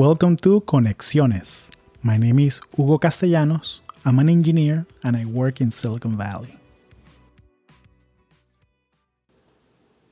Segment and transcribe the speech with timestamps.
[0.00, 1.68] Welcome to Conexiones.
[2.02, 3.82] My name is Hugo Castellanos.
[4.02, 6.56] I'm an engineer and I work in Silicon Valley.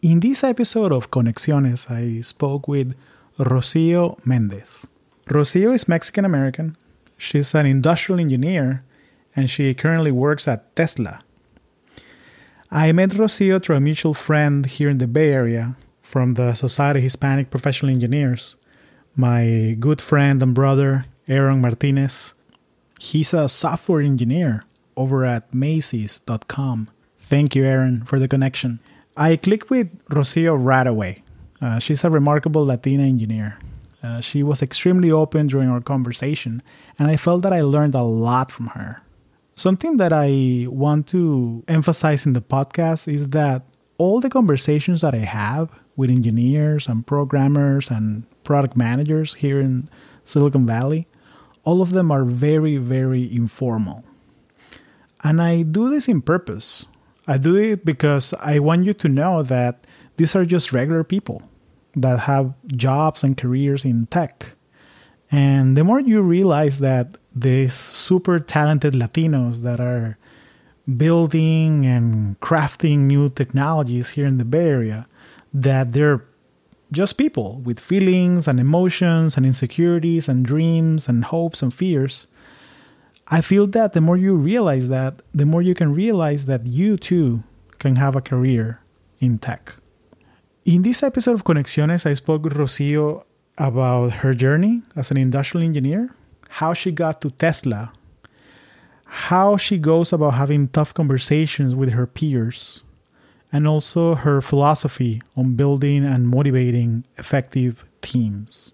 [0.03, 2.95] In this episode of Conexiones, I spoke with
[3.39, 4.87] Rocio Mendez.
[5.25, 6.77] Rocio is Mexican American.
[7.17, 8.85] She's an industrial engineer
[9.35, 11.21] and she currently works at Tesla.
[12.71, 16.99] I met Rocio through a mutual friend here in the Bay Area from the Society
[16.99, 18.57] of Hispanic Professional Engineers.
[19.21, 22.35] My good friend and brother, Aaron Martinez,
[23.01, 24.63] he's a software engineer
[24.97, 26.87] over at Macy's.com.
[27.19, 28.79] Thank you, Aaron, for the connection.
[29.17, 31.25] I clicked with Rocio right away.
[31.61, 33.59] Uh, she's a remarkable Latina engineer.
[34.05, 36.63] Uh, she was extremely open during our conversation,
[36.97, 39.03] and I felt that I learned a lot from her.
[39.57, 43.65] Something that I want to emphasize in the podcast is that
[43.99, 49.91] all the conversations that I have with engineers and programmers and product managers here in
[50.25, 51.09] Silicon Valley,
[51.65, 54.05] all of them are very, very informal.
[55.25, 56.87] And I do this in purpose.
[57.27, 59.85] I do it because I want you to know that
[60.17, 61.43] these are just regular people
[61.97, 64.53] that have jobs and careers in tech.
[65.33, 70.17] And the more you realize that these super talented Latinos that are
[70.97, 75.09] building and crafting new technologies here in the Bay Area,
[75.53, 76.25] that they're
[76.91, 82.27] just people with feelings and emotions and insecurities and dreams and hopes and fears.
[83.29, 86.97] I feel that the more you realize that, the more you can realize that you
[86.97, 87.43] too
[87.79, 88.81] can have a career
[89.21, 89.75] in tech.
[90.65, 93.25] In this episode of Conexiones, I spoke with Rocio
[93.59, 96.15] about her journey as an industrial engineer,
[96.49, 97.93] how she got to Tesla,
[99.05, 102.83] how she goes about having tough conversations with her peers,
[103.53, 108.73] and also her philosophy on building and motivating effective teams.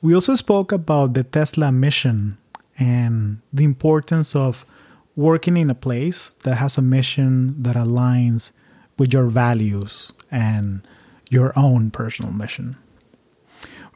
[0.00, 2.38] We also spoke about the Tesla mission
[2.78, 4.66] and the importance of
[5.14, 8.50] working in a place that has a mission that aligns
[8.98, 10.86] with your values and
[11.30, 12.76] your own personal mission.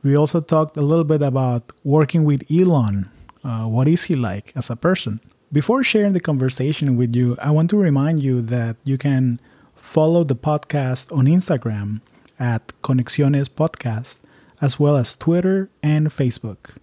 [0.02, 3.10] We also talked a little bit about working with Elon.
[3.42, 5.20] Uh, what is he like as a person?
[5.52, 9.40] Before sharing the conversation with you, I want to remind you that you can
[9.76, 12.00] follow the podcast on Instagram
[12.38, 14.16] at Conexiones Podcast,
[14.60, 16.76] as well as Twitter and Facebook.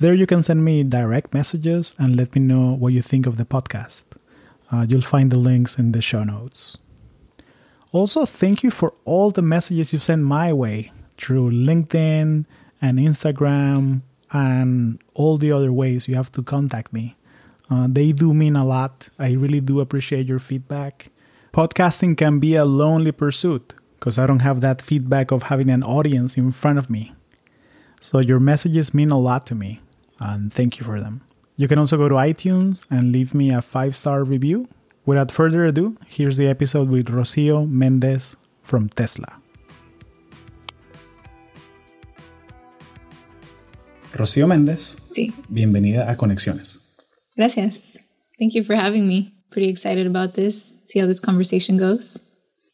[0.00, 3.36] There you can send me direct messages and let me know what you think of
[3.36, 4.02] the podcast.
[4.72, 6.76] Uh, you'll find the links in the show notes.
[7.92, 12.46] Also, thank you for all the messages you sent my way through LinkedIn
[12.82, 14.02] and Instagram
[14.32, 17.16] and all the other ways you have to contact me.
[17.70, 19.08] Uh, they do mean a lot.
[19.18, 21.10] I really do appreciate your feedback.
[21.52, 25.82] Podcasting can be a lonely pursuit because I don't have that feedback of having an
[25.82, 27.12] audience in front of me.
[28.00, 29.80] So your messages mean a lot to me,
[30.20, 31.22] and thank you for them.
[31.56, 34.68] You can also go to iTunes and leave me a five star review.
[35.06, 39.40] Without further ado, here's the episode with Rocio Mendez from Tesla.
[44.12, 44.96] Rocío Méndez.
[45.12, 45.32] Sí.
[45.48, 46.85] Bienvenida a Conexiones.
[47.36, 47.98] Gracias.
[48.38, 49.34] Thank you for having me.
[49.50, 50.74] Pretty excited about this.
[50.84, 52.18] See how this conversation goes.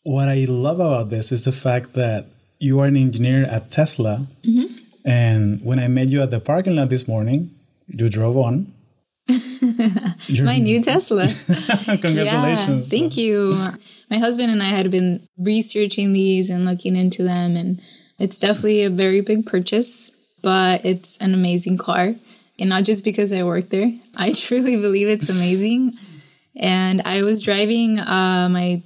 [0.05, 2.27] What I love about this is the fact that
[2.59, 4.27] you are an engineer at Tesla.
[4.43, 4.75] Mm-hmm.
[5.05, 7.51] And when I met you at the parking lot this morning,
[7.89, 8.73] you drove on.
[10.43, 11.27] My new Tesla.
[11.85, 12.93] Congratulations.
[12.93, 13.55] Yeah, thank you.
[14.11, 17.81] My husband and I had been researching these and looking into them, and
[18.19, 20.11] it's definitely a very big purchase,
[20.43, 22.15] but it's an amazing car.
[22.63, 25.99] And not just because I work there, I truly believe it's amazing.
[26.55, 28.83] and I was driving uh, my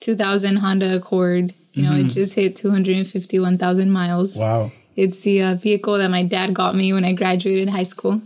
[0.00, 1.54] 2000 Honda Accord.
[1.72, 2.06] You know, mm-hmm.
[2.06, 4.34] it just hit 251,000 miles.
[4.34, 4.72] Wow.
[4.96, 8.20] It's the uh, vehicle that my dad got me when I graduated high school.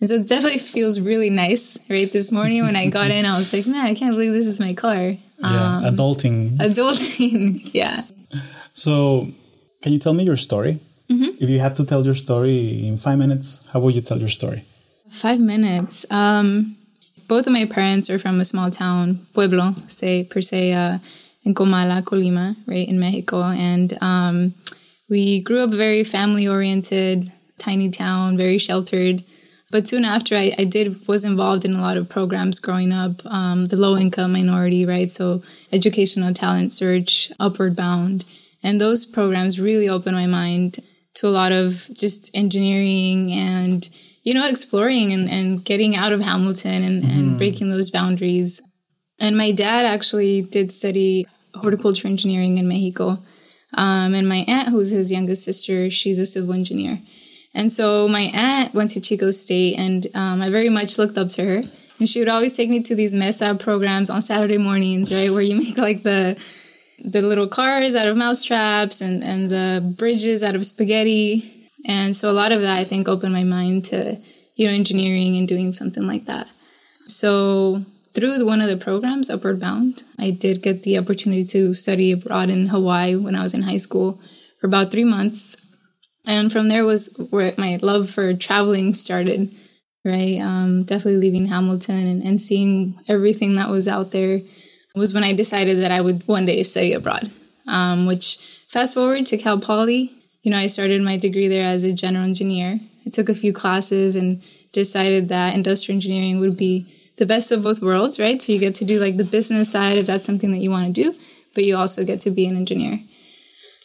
[0.00, 2.10] And so it definitely feels really nice, right?
[2.10, 4.60] This morning when I got in, I was like, man, I can't believe this is
[4.60, 5.16] my car.
[5.38, 6.58] Yeah, um, adulting.
[6.58, 8.04] Adulting, yeah.
[8.72, 9.32] So,
[9.82, 10.78] can you tell me your story?
[11.10, 11.42] Mm-hmm.
[11.42, 14.30] If you had to tell your story in five minutes, how would you tell your
[14.30, 14.64] story?
[15.10, 16.06] Five minutes.
[16.10, 16.76] Um,
[17.28, 20.98] both of my parents are from a small town, Pueblo, say per se, uh,
[21.44, 24.54] in Comala, Colima, right in Mexico, and um,
[25.08, 29.22] we grew up very family oriented, tiny town, very sheltered.
[29.70, 33.24] But soon after, I, I did was involved in a lot of programs growing up,
[33.26, 35.10] um, the low income minority, right?
[35.10, 35.42] So
[35.72, 38.24] educational talent search, upward bound,
[38.62, 40.78] and those programs really opened my mind
[41.14, 43.88] to a lot of just engineering and
[44.22, 47.18] you know exploring and, and getting out of hamilton and, mm-hmm.
[47.18, 48.60] and breaking those boundaries
[49.20, 53.18] and my dad actually did study horticulture engineering in mexico
[53.74, 57.00] um, and my aunt who's his youngest sister she's a civil engineer
[57.54, 61.30] And so my aunt went to Chico State, and um, I very much looked up
[61.30, 61.62] to her.
[62.00, 65.40] And she would always take me to these mesa programs on Saturday mornings, right, where
[65.40, 66.36] you make like the
[67.04, 71.68] the little cars out of mousetraps and and the bridges out of spaghetti.
[71.86, 74.18] And so a lot of that I think opened my mind to
[74.54, 76.48] you know engineering and doing something like that.
[77.06, 77.84] So
[78.14, 82.48] through one of the programs, Upward Bound, I did get the opportunity to study abroad
[82.48, 84.20] in Hawaii when I was in high school
[84.60, 85.56] for about three months.
[86.26, 89.50] And from there was where my love for traveling started,
[90.04, 90.38] right?
[90.38, 94.40] Um, definitely leaving Hamilton and, and seeing everything that was out there
[94.94, 97.30] was when I decided that I would one day study abroad.
[97.66, 98.36] Um, which
[98.68, 100.12] fast forward to Cal Poly,
[100.42, 102.78] you know, I started my degree there as a general engineer.
[103.06, 104.42] I took a few classes and
[104.72, 106.86] decided that industrial engineering would be
[107.16, 108.40] the best of both worlds, right?
[108.42, 110.94] So you get to do like the business side if that's something that you want
[110.94, 111.14] to do,
[111.54, 113.00] but you also get to be an engineer.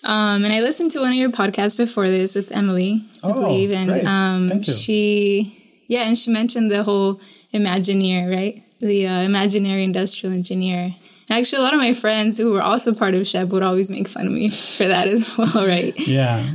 [0.03, 3.33] Um, and I listened to one of your podcasts before this with Emily, I Oh,
[3.41, 4.73] believe, and um, Thank you.
[4.73, 7.19] she, yeah, and she mentioned the whole
[7.53, 8.63] Imagineer, right?
[8.79, 10.95] The uh, imaginary industrial engineer.
[11.29, 14.07] Actually, a lot of my friends who were also part of SHPE would always make
[14.07, 15.93] fun of me for that as well, right?
[16.07, 16.49] Yeah.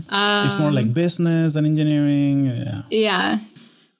[0.44, 2.47] it's more Um, like business than engineering.
[2.47, 2.82] Yeah.
[2.91, 3.38] Yeah.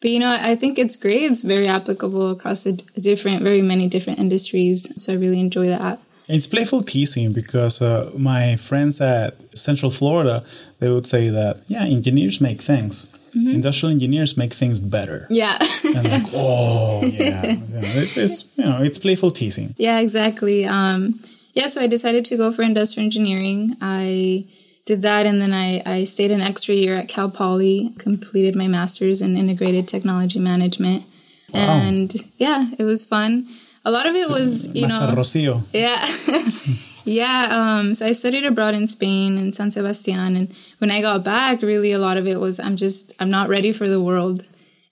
[0.01, 1.31] But you know, I think it's great.
[1.31, 4.89] It's very applicable across a d- different, very many different industries.
[5.03, 5.99] So I really enjoy that.
[6.29, 10.43] It's playful teasing because uh, my friends at Central Florida,
[10.81, 13.14] they would say that, yeah, engineers make things.
[13.35, 13.51] Mm-hmm.
[13.51, 15.27] Industrial engineers make things better.
[15.29, 15.59] Yeah.
[15.85, 17.43] And like, oh, yeah.
[17.45, 17.57] yeah.
[17.83, 19.75] It's, it's, you know, it's playful teasing.
[19.77, 20.65] yeah, exactly.
[20.65, 21.21] Um,
[21.53, 23.77] yeah, so I decided to go for industrial engineering.
[23.81, 24.47] I
[24.87, 28.69] did that and then I, I stayed an extra year at Cal Poly, completed my
[28.69, 31.05] master's in integrated technology management.
[31.53, 33.49] And yeah, it was fun.
[33.85, 35.63] A lot of it was, you know, Rocio.
[35.73, 36.05] Yeah.
[37.05, 37.49] yeah.
[37.51, 40.37] Um, so I studied abroad in Spain in San Sebastian.
[40.37, 43.49] And when I got back, really a lot of it was I'm just, I'm not
[43.49, 44.45] ready for the world.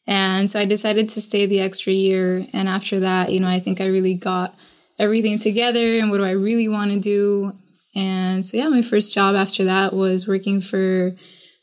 [0.07, 2.47] And so I decided to stay the extra year.
[2.53, 4.55] And after that, you know, I think I really got
[4.99, 7.53] everything together and what do I really want to do.
[7.95, 11.13] And so, yeah, my first job after that was working for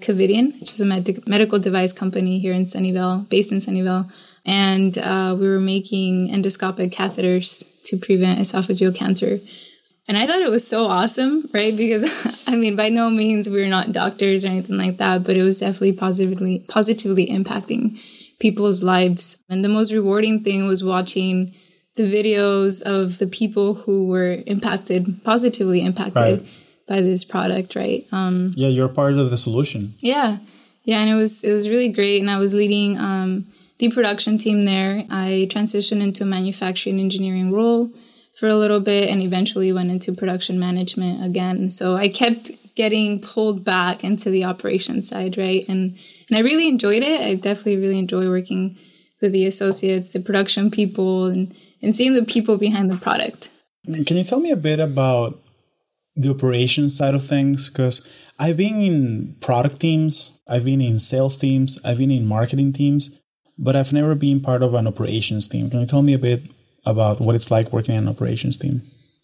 [0.02, 4.10] Covidien, which is a med- medical device company here in Sunnyvale, based in Sunnyvale.
[4.45, 9.40] And uh, we were making endoscopic catheters to prevent esophageal cancer.
[10.09, 11.75] And I thought it was so awesome, right?
[11.77, 12.03] Because
[12.47, 15.59] I mean, by no means we're not doctors or anything like that, but it was
[15.59, 18.00] definitely positively positively impacting
[18.39, 19.38] people's lives.
[19.50, 21.53] And the most rewarding thing was watching
[21.95, 26.41] the videos of the people who were impacted, positively impacted Right.
[26.88, 28.07] by this product, right?
[28.11, 29.94] Um, Yeah, you're part of the solution.
[30.00, 30.38] yeah,
[30.85, 32.19] yeah, and it was it was really great.
[32.19, 33.45] And I was leading um,
[33.77, 35.06] the production team there.
[35.11, 37.91] I transitioned into a manufacturing engineering role
[38.39, 41.69] for a little bit, and eventually went into production management again.
[41.71, 45.65] So I kept getting pulled back into the operation side, right?
[45.68, 45.97] And
[46.30, 47.19] and I really enjoyed it.
[47.19, 48.77] I definitely really enjoy working
[49.21, 53.50] with the associates, the production people, and and seeing the people behind the product.
[53.83, 55.39] Can you tell me a bit about
[56.15, 57.68] the operations side of things?
[57.68, 58.07] Because
[58.38, 63.19] I've been in product teams, I've been in sales teams, I've been in marketing teams,
[63.57, 65.69] but I've never been part of an operations team.
[65.69, 66.44] Can you tell me a bit
[66.86, 68.81] about what it's like working in an operations team?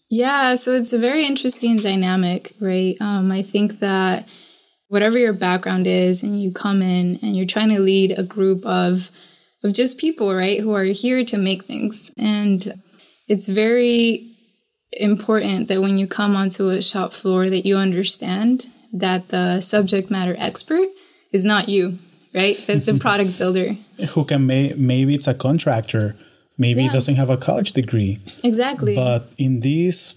[0.08, 2.96] Yeah, so it's a very interesting dynamic, right?
[3.00, 4.28] Um, I think that
[4.88, 8.64] whatever your background is, and you come in and you're trying to lead a group
[8.64, 9.10] of
[9.64, 12.80] of just people, right, who are here to make things, and
[13.26, 14.32] it's very
[14.92, 20.10] important that when you come onto a shop floor that you understand that the subject
[20.10, 20.86] matter expert
[21.32, 21.98] is not you,
[22.34, 22.62] right?
[22.66, 23.76] That's the product builder.
[24.10, 26.16] Who can may maybe it's a contractor,
[26.58, 26.92] maybe Yeah.
[26.92, 28.94] doesn't have a college degree, Exactly.
[28.94, 30.14] but in this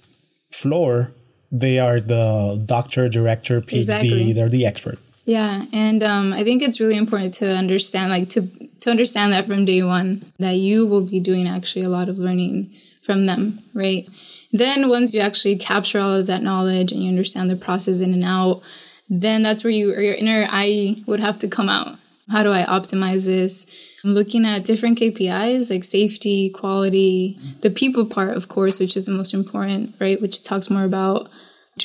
[0.52, 1.12] floor,
[1.52, 4.34] they are the doctor, director, PhD, Exactly.
[4.34, 5.00] they're the expert.
[5.26, 8.48] Yeah, and um, I think it's really important to understand, like to
[8.82, 12.18] to understand that from day one, that you will be doing actually a lot of
[12.18, 12.70] learning
[13.04, 14.08] from them, right?
[14.54, 18.14] Then once you actually capture all of that knowledge and you understand the process in
[18.14, 18.62] and out,
[19.10, 21.98] then that's where you or your inner IE would have to come out.
[22.30, 23.66] How do I optimize this?
[24.04, 29.08] I'm looking at different KPIs like safety, quality, the people part, of course, which is
[29.08, 30.22] the most important, right?
[30.22, 31.30] Which talks more about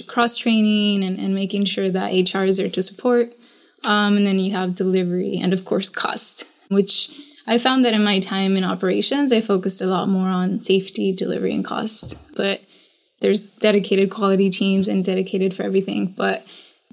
[0.06, 3.32] cross training and, and making sure that HR is there to support.
[3.84, 7.10] Um, and then you have delivery and, of course, cost, which
[7.46, 11.12] I found that in my time in operations, I focused a lot more on safety,
[11.12, 12.34] delivery, and cost.
[12.36, 12.62] But
[13.20, 16.14] there's dedicated quality teams and dedicated for everything.
[16.16, 16.44] But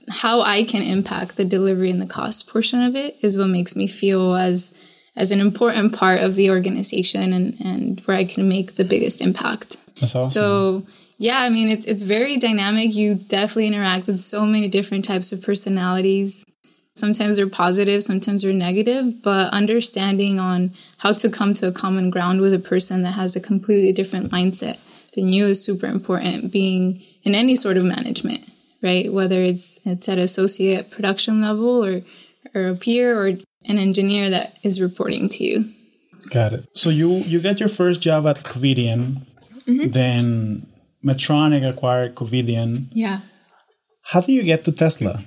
[0.10, 3.76] how I can impact the delivery and the cost portion of it is what makes
[3.76, 4.74] me feel as
[5.16, 9.20] as an important part of the organization and, and where I can make the biggest
[9.22, 9.76] impact.
[10.00, 10.32] That's awesome.
[10.32, 10.84] So
[11.18, 12.94] yeah, I mean it's it's very dynamic.
[12.94, 16.46] You definitely interact with so many different types of personalities.
[16.94, 22.10] Sometimes they're positive, sometimes they're negative, but understanding on how to come to a common
[22.10, 24.78] ground with a person that has a completely different mindset
[25.14, 28.51] than you is super important being in any sort of management,
[28.82, 29.12] right?
[29.12, 32.02] Whether it's it's at associate production level or
[32.54, 35.72] or a peer or an engineer that is reporting to you.
[36.30, 36.66] Got it.
[36.74, 39.26] So you you get your first job at Covidien,
[39.68, 39.90] mm-hmm.
[39.90, 40.68] then
[41.04, 42.88] Medtronic acquired Covidien.
[42.92, 43.22] Yeah.
[44.04, 45.22] How do you get to Tesla?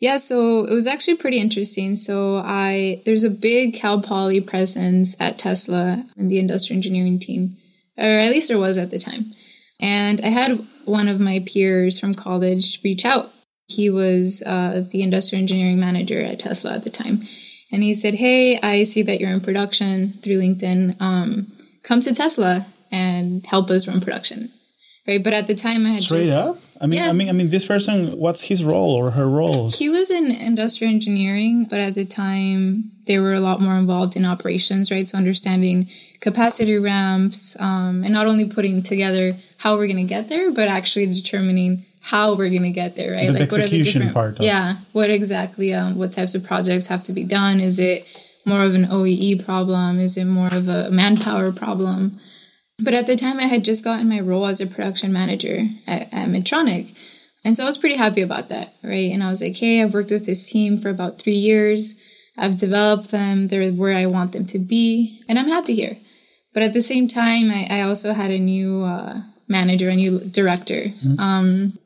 [0.00, 1.96] Yeah, so it was actually pretty interesting.
[1.96, 7.56] So I there's a big Cal Poly presence at Tesla in the industrial engineering team,
[7.96, 9.32] or at least there was at the time.
[9.84, 13.30] And I had one of my peers from college reach out.
[13.66, 17.20] He was uh, the industrial engineering manager at Tesla at the time,
[17.70, 20.98] and he said, "Hey, I see that you're in production through LinkedIn.
[21.02, 24.50] Um, come to Tesla and help us run production."
[25.06, 26.58] Right, but at the time I had straight just, up.
[26.80, 27.10] I mean, yeah.
[27.10, 28.18] I mean, I mean, this person.
[28.18, 29.68] What's his role or her role?
[29.68, 34.16] He was in industrial engineering, but at the time they were a lot more involved
[34.16, 35.06] in operations, right?
[35.06, 35.90] So understanding
[36.24, 40.68] capacity ramps, um, and not only putting together how we're going to get there, but
[40.68, 43.26] actually determining how we're going to get there, right?
[43.26, 44.40] The like, what are the different part?
[44.40, 45.74] Yeah, what exactly?
[45.74, 47.60] Um, what types of projects have to be done?
[47.60, 48.06] Is it
[48.46, 50.00] more of an OEE problem?
[50.00, 52.18] Is it more of a manpower problem?
[52.78, 56.10] But at the time, I had just gotten my role as a production manager at,
[56.10, 56.94] at Medtronic.
[57.44, 59.12] And so I was pretty happy about that, right?
[59.12, 62.02] And I was like, hey, I've worked with this team for about three years.
[62.38, 63.48] I've developed them.
[63.48, 65.22] They're where I want them to be.
[65.28, 65.98] And I'm happy here.
[66.54, 70.20] But at the same time, I, I also had a new uh, manager, a new
[70.20, 70.74] director.
[70.74, 71.20] Mm-hmm.
[71.20, 71.78] Um,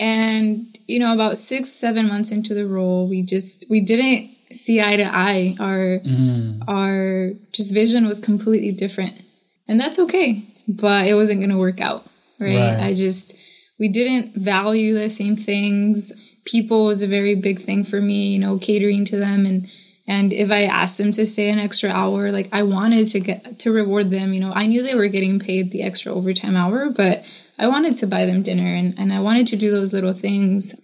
[0.00, 4.82] and, you know, about six, seven months into the role, we just, we didn't see
[4.82, 5.56] eye to eye.
[5.60, 6.62] Our, mm.
[6.66, 9.20] our just vision was completely different
[9.68, 10.44] and that's okay.
[10.66, 12.06] But it wasn't going to work out,
[12.38, 12.56] right?
[12.56, 12.80] right?
[12.80, 13.36] I just
[13.78, 16.12] we didn't value the same things.
[16.44, 19.68] People was a very big thing for me, you know, catering to them and
[20.06, 23.58] and if I asked them to stay an extra hour, like I wanted to get
[23.60, 26.90] to reward them, you know, I knew they were getting paid the extra overtime hour,
[26.90, 27.24] but
[27.58, 30.74] I wanted to buy them dinner and, and I wanted to do those little things.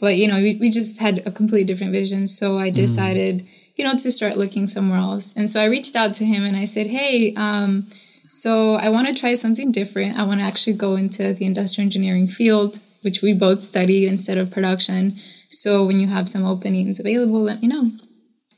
[0.00, 2.26] But, you know, we, we just had a completely different vision.
[2.26, 2.74] So I mm.
[2.74, 3.48] decided, mm.
[3.76, 5.32] you know, to start looking somewhere else.
[5.36, 7.88] And so I reached out to him and I said, Hey, um,
[8.28, 10.18] so I want to try something different.
[10.18, 14.38] I want to actually go into the industrial engineering field, which we both studied instead
[14.38, 15.16] of production.
[15.50, 17.92] So when you have some openings available, let me know.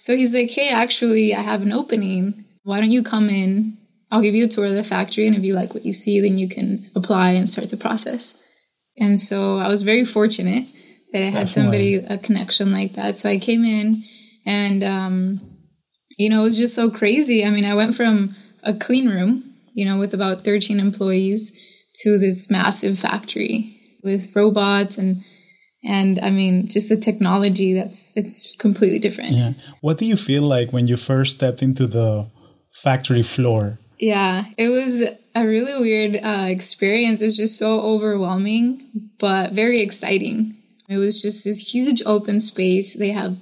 [0.02, 2.44] So he's like, hey, actually, I have an opening.
[2.64, 3.78] Why don't you come in?
[4.10, 5.26] I'll give you a tour of the factory.
[5.26, 8.36] And if you like what you see, then you can apply and start the process.
[8.98, 10.66] And so I was very fortunate
[11.12, 11.98] that I had Definitely.
[11.98, 13.16] somebody, a connection like that.
[13.16, 14.04] So I came in
[14.44, 15.40] and, um,
[16.18, 17.44] you know, it was just so crazy.
[17.44, 21.52] I mean, I went from a clean room you know, with about 13 employees
[22.02, 25.24] to this massive factory with robots and
[25.84, 29.32] and I mean just the technology that's it's just completely different.
[29.32, 29.52] Yeah.
[29.80, 32.28] What do you feel like when you first stepped into the
[32.74, 33.78] factory floor?
[33.98, 35.02] Yeah, it was
[35.34, 37.22] a really weird uh, experience.
[37.22, 38.82] It was just so overwhelming,
[39.18, 40.56] but very exciting.
[40.88, 42.94] It was just this huge open space.
[42.94, 43.38] They had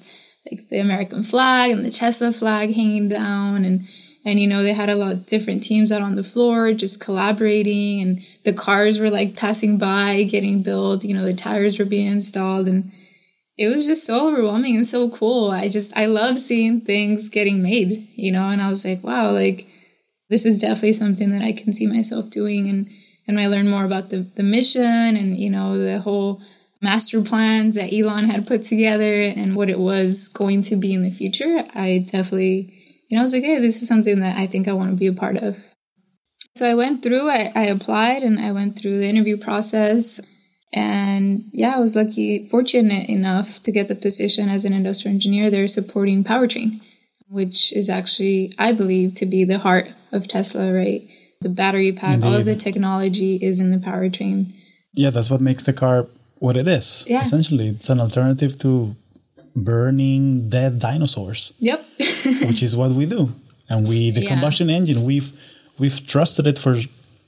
[0.50, 3.88] like the American flag and the Tesla flag hanging down, and
[4.24, 7.00] and, you know, they had a lot of different teams out on the floor just
[7.00, 11.86] collaborating and the cars were like passing by, getting built, you know, the tires were
[11.86, 12.92] being installed and
[13.56, 15.50] it was just so overwhelming and so cool.
[15.50, 19.32] I just, I love seeing things getting made, you know, and I was like, wow,
[19.32, 19.66] like
[20.28, 22.68] this is definitely something that I can see myself doing.
[22.68, 22.88] And,
[23.26, 26.40] and I learned more about the, the mission and, you know, the whole
[26.82, 31.02] master plans that Elon had put together and what it was going to be in
[31.02, 31.66] the future.
[31.74, 32.79] I definitely
[33.10, 34.96] you know, I was like, hey, this is something that I think I want to
[34.96, 35.56] be a part of.
[36.54, 40.20] So I went through, I, I applied and I went through the interview process.
[40.72, 45.50] And yeah, I was lucky, fortunate enough to get the position as an industrial engineer
[45.50, 46.80] there supporting powertrain,
[47.28, 51.02] which is actually, I believe, to be the heart of Tesla, right?
[51.40, 52.26] The battery pack, Indeed.
[52.26, 54.54] all of the technology is in the powertrain.
[54.92, 56.06] Yeah, that's what makes the car
[56.38, 57.04] what it is.
[57.08, 57.22] Yeah.
[57.22, 58.94] Essentially, it's an alternative to
[59.54, 61.52] burning dead dinosaurs.
[61.58, 61.84] Yep.
[62.46, 63.34] which is what we do.
[63.68, 64.30] And we the yeah.
[64.30, 65.32] combustion engine, we've
[65.78, 66.80] we've trusted it for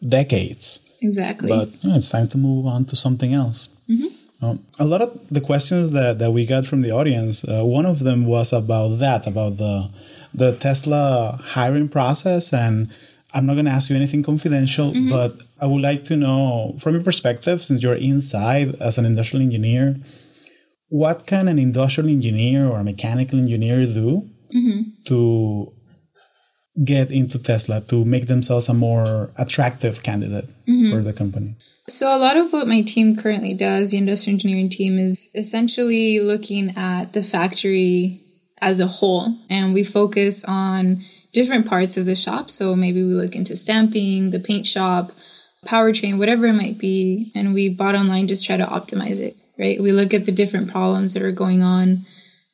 [0.06, 0.88] decades.
[1.00, 1.48] Exactly.
[1.48, 3.68] But it's time to move on to something else.
[3.88, 4.44] Mm-hmm.
[4.44, 7.86] Um, a lot of the questions that, that we got from the audience, uh, one
[7.86, 9.90] of them was about that, about the
[10.34, 12.52] the Tesla hiring process.
[12.52, 12.90] And
[13.34, 15.10] I'm not going to ask you anything confidential, mm-hmm.
[15.10, 19.44] but I would like to know from your perspective, since you're inside as an industrial
[19.44, 19.96] engineer,
[20.92, 24.82] what can an industrial engineer or a mechanical engineer do mm-hmm.
[25.06, 25.72] to
[26.84, 30.92] get into Tesla to make themselves a more attractive candidate mm-hmm.
[30.92, 31.56] for the company?
[31.88, 36.20] So, a lot of what my team currently does, the industrial engineering team, is essentially
[36.20, 38.20] looking at the factory
[38.60, 39.34] as a whole.
[39.48, 42.50] And we focus on different parts of the shop.
[42.50, 45.10] So, maybe we look into stamping, the paint shop,
[45.66, 47.32] powertrain, whatever it might be.
[47.34, 49.80] And we bottom line just try to optimize it, right?
[49.80, 52.04] We look at the different problems that are going on.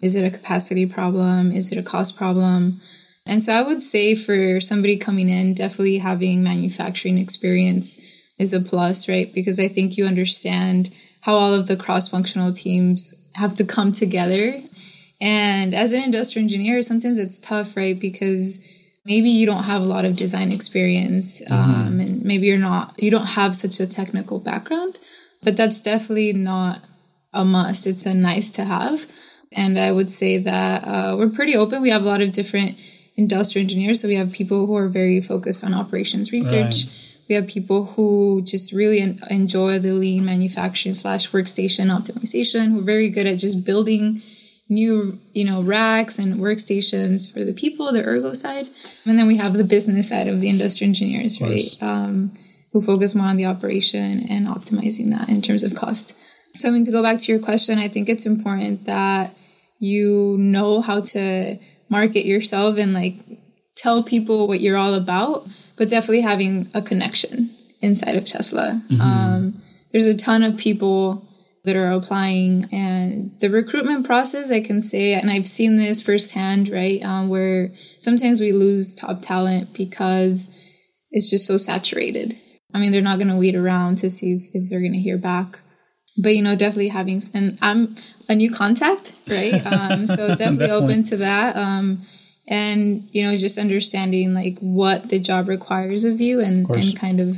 [0.02, 1.52] Is it a capacity problem?
[1.52, 2.82] Is it a cost problem?
[3.24, 7.98] And so I would say for somebody coming in, definitely having manufacturing experience
[8.38, 9.32] is a plus, right?
[9.32, 10.90] Because I think you understand
[11.22, 14.62] how all of the cross functional teams have to come together.
[15.18, 17.98] And as an industrial engineer, sometimes it's tough, right?
[17.98, 18.64] Because
[19.06, 21.54] maybe you don't have a lot of design experience mm-hmm.
[21.54, 24.98] um, and maybe you're not, you don't have such a technical background,
[25.42, 26.82] but that's definitely not
[27.32, 27.86] a must.
[27.86, 29.06] It's a nice to have.
[29.52, 31.82] And I would say that uh, we're pretty open.
[31.82, 32.78] We have a lot of different
[33.16, 34.02] industrial engineers.
[34.02, 36.84] So we have people who are very focused on operations research.
[36.84, 42.74] Right we have people who just really enjoy the lean manufacturing slash workstation optimization.
[42.74, 44.22] We're very good at just building
[44.70, 48.66] new, you know, racks and workstations for the people, the ergo side.
[49.04, 51.76] And then we have the business side of the industrial engineers, right?
[51.82, 52.32] Um,
[52.72, 56.18] who focus more on the operation and optimizing that in terms of cost.
[56.58, 59.34] So I mean, to go back to your question, I think it's important that
[59.78, 63.14] you know how to market yourself and like
[63.76, 65.46] tell people what you're all about
[65.78, 67.50] but definitely having a connection
[67.80, 68.82] inside of Tesla.
[68.90, 69.00] Mm-hmm.
[69.00, 69.62] Um,
[69.92, 71.24] there's a ton of people
[71.64, 76.68] that are applying, and the recruitment process, I can say, and I've seen this firsthand,
[76.68, 77.02] right?
[77.02, 80.54] Um, where sometimes we lose top talent because
[81.10, 82.36] it's just so saturated.
[82.74, 84.98] I mean, they're not going to wait around to see if, if they're going to
[84.98, 85.60] hear back.
[86.20, 87.96] But you know, definitely having and I'm
[88.28, 89.54] a new contact, right?
[89.66, 91.56] Um, so definitely, definitely, open to that.
[91.56, 92.06] Um,
[92.48, 96.98] and you know just understanding like what the job requires of you and of and
[96.98, 97.36] kind of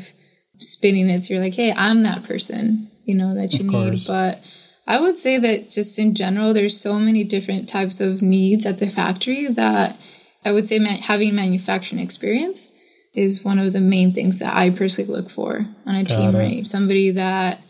[0.59, 3.91] spinning it so you're like hey i'm that person you know that you of need
[3.91, 4.07] course.
[4.07, 4.41] but
[4.87, 8.79] i would say that just in general there's so many different types of needs at
[8.79, 9.99] the factory that
[10.45, 12.71] i would say ma- having manufacturing experience
[13.13, 16.35] is one of the main things that i personally look for on a Got team
[16.37, 16.39] it.
[16.39, 17.61] right somebody that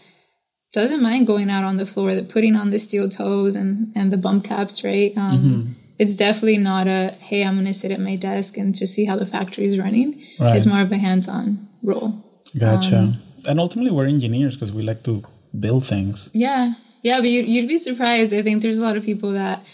[0.72, 4.12] doesn't mind going out on the floor that putting on the steel toes and and
[4.12, 5.16] the bump caps right?
[5.16, 5.72] Um, mm-hmm.
[5.98, 9.04] it's definitely not a hey i'm going to sit at my desk and just see
[9.04, 10.24] how the factory is running.
[10.38, 10.56] Right.
[10.56, 12.24] it's more of a hands-on role.
[12.58, 12.98] Gotcha.
[12.98, 15.24] Um, and ultimately we're engineers because we like to
[15.58, 16.30] build things.
[16.32, 16.74] Yeah.
[17.02, 18.32] Yeah but you'd, you'd be surprised.
[18.32, 19.64] I think there's a lot of people that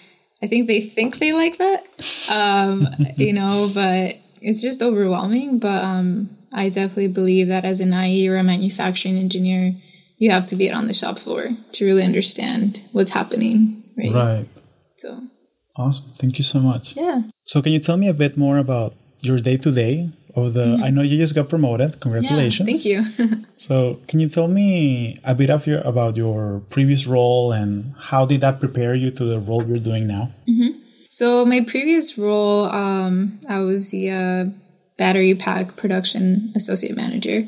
[0.42, 1.80] i think they think they like that
[2.30, 5.58] um, you know but it's just overwhelming.
[5.58, 9.74] But um, i definitely believe that as an ie or a manufacturing engineer
[10.18, 14.48] you have to be on the shop floor to really understand what's happening right right
[14.96, 15.20] so
[15.78, 16.06] Awesome.
[16.16, 16.96] Thank you so much.
[16.96, 17.22] Yeah.
[17.42, 20.64] So can you tell me a bit more about your day to day of the
[20.64, 20.84] mm-hmm.
[20.84, 22.00] I know you just got promoted.
[22.00, 22.86] Congratulations.
[22.86, 23.44] Yeah, thank you.
[23.56, 28.24] so can you tell me a bit of your about your previous role and how
[28.24, 30.32] did that prepare you to the role you're doing now?
[30.48, 30.78] Mm-hmm.
[31.10, 34.44] So my previous role, um, I was the uh,
[34.96, 37.46] battery pack production associate manager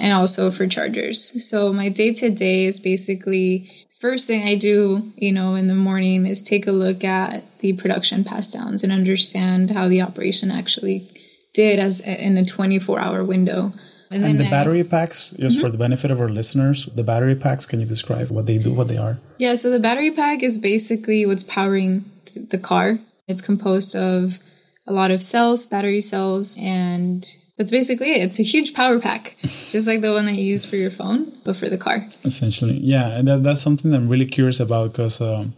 [0.00, 1.46] and also for chargers.
[1.48, 5.74] So my day to day is basically first thing I do, you know, in the
[5.74, 10.50] morning is take a look at the production pass downs and understand how the operation
[10.50, 11.06] actually
[11.52, 13.72] did as in a 24 hour window.
[14.10, 15.66] And, and the I, battery packs, just mm-hmm.
[15.66, 18.72] for the benefit of our listeners, the battery packs, can you describe what they do,
[18.72, 19.20] what they are?
[19.38, 22.98] Yeah, so the battery pack is basically what's powering the car.
[23.28, 24.40] It's composed of
[24.86, 27.24] a lot of cells, battery cells, and
[27.60, 28.22] that's basically it.
[28.22, 31.30] It's a huge power pack, just like the one that you use for your phone,
[31.44, 32.08] but for the car.
[32.24, 35.52] Essentially, yeah, and that, that's something I'm really curious about because um,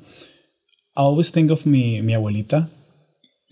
[0.97, 2.69] I always think of me, mi abuelita,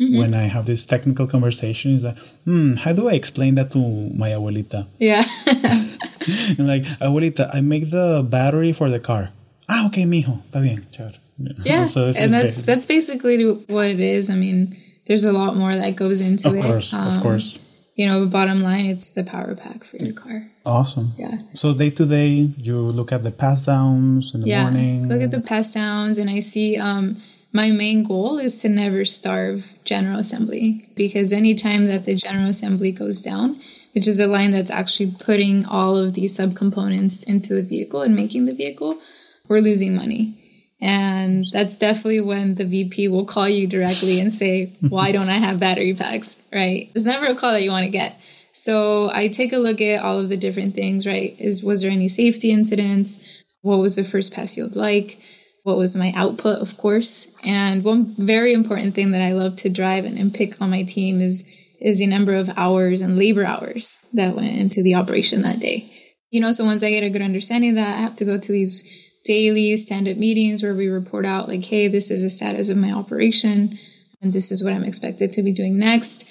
[0.00, 0.18] mm-hmm.
[0.18, 1.94] when I have this technical conversation.
[1.94, 4.88] Is that, hmm, how do I explain that to my abuelita?
[4.98, 5.22] Yeah.
[5.46, 9.30] and like, abuelita, I make the battery for the car.
[9.68, 11.14] Ah, okay, mijo, está bien, chévere.
[11.64, 14.28] Yeah, so and that's that's basically what it is.
[14.28, 16.58] I mean, there's a lot more that goes into of it.
[16.58, 17.58] Of course, um, of course
[18.00, 20.48] you know, the bottom line, it's the power pack for your car.
[20.64, 21.12] Awesome.
[21.18, 21.36] Yeah.
[21.52, 25.06] So day to day, you look at the pass downs in the yeah, morning.
[25.06, 27.20] Look at the pass downs, and I see um,
[27.52, 32.90] my main goal is to never starve General Assembly because anytime that the General Assembly
[32.90, 33.60] goes down,
[33.92, 38.16] which is a line that's actually putting all of these subcomponents into the vehicle and
[38.16, 38.98] making the vehicle,
[39.46, 40.39] we're losing money.
[40.82, 45.38] And that's definitely when the VP will call you directly and say, Why don't I
[45.38, 46.36] have battery packs?
[46.52, 46.90] Right?
[46.94, 48.18] It's never a call that you want to get.
[48.52, 51.36] So I take a look at all of the different things, right?
[51.38, 53.44] Is was there any safety incidents?
[53.62, 55.18] What was the first pass yield like?
[55.62, 57.36] What was my output, of course?
[57.44, 60.82] And one very important thing that I love to drive and, and pick on my
[60.82, 61.44] team is
[61.80, 65.90] is the number of hours and labor hours that went into the operation that day.
[66.30, 68.38] You know, so once I get a good understanding of that, I have to go
[68.38, 72.28] to these daily stand up meetings where we report out, like, hey, this is the
[72.28, 73.78] status of my operation,
[74.20, 76.28] and this is what I'm expected to be doing next.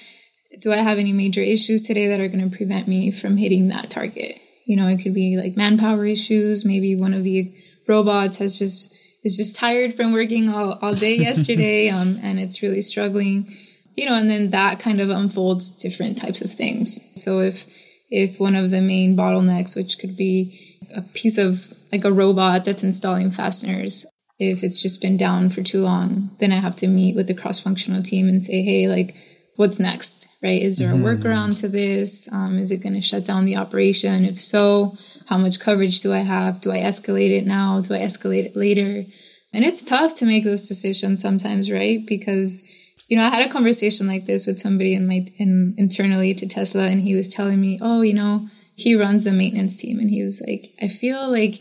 [0.59, 3.69] Do I have any major issues today that are going to prevent me from hitting
[3.69, 4.41] that target?
[4.65, 6.65] You know, it could be like manpower issues.
[6.65, 7.55] Maybe one of the
[7.87, 12.61] robots has just is just tired from working all, all day yesterday, um, and it's
[12.61, 13.47] really struggling.
[13.95, 16.99] You know, and then that kind of unfolds different types of things.
[17.23, 17.65] So if
[18.09, 22.65] if one of the main bottlenecks, which could be a piece of like a robot
[22.65, 24.05] that's installing fasteners,
[24.37, 27.33] if it's just been down for too long, then I have to meet with the
[27.33, 29.15] cross functional team and say, hey, like,
[29.55, 30.27] what's next?
[30.41, 30.61] Right?
[30.61, 31.05] Is there a mm-hmm.
[31.05, 32.31] workaround to this?
[32.31, 34.23] Um, is it going to shut down the operation?
[34.23, 34.95] If so,
[35.27, 36.61] how much coverage do I have?
[36.61, 37.81] Do I escalate it now?
[37.81, 39.03] Do I escalate it later?
[39.51, 42.05] And it's tough to make those decisions sometimes, right?
[42.07, 42.63] Because
[43.09, 46.47] you know, I had a conversation like this with somebody in my in, internally to
[46.47, 48.47] Tesla, and he was telling me, "Oh, you know,
[48.81, 51.59] he runs the maintenance team," and he was like, "I feel like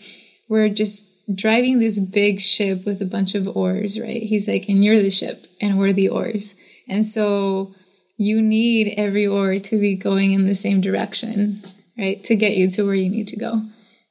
[0.48, 4.84] we're just driving this big ship with a bunch of oars, right?" He's like, "And
[4.84, 6.54] you're the ship, and we're the oars,
[6.88, 7.74] and so
[8.16, 11.62] you need every oar to be going in the same direction,
[11.96, 13.62] right, to get you to where you need to go."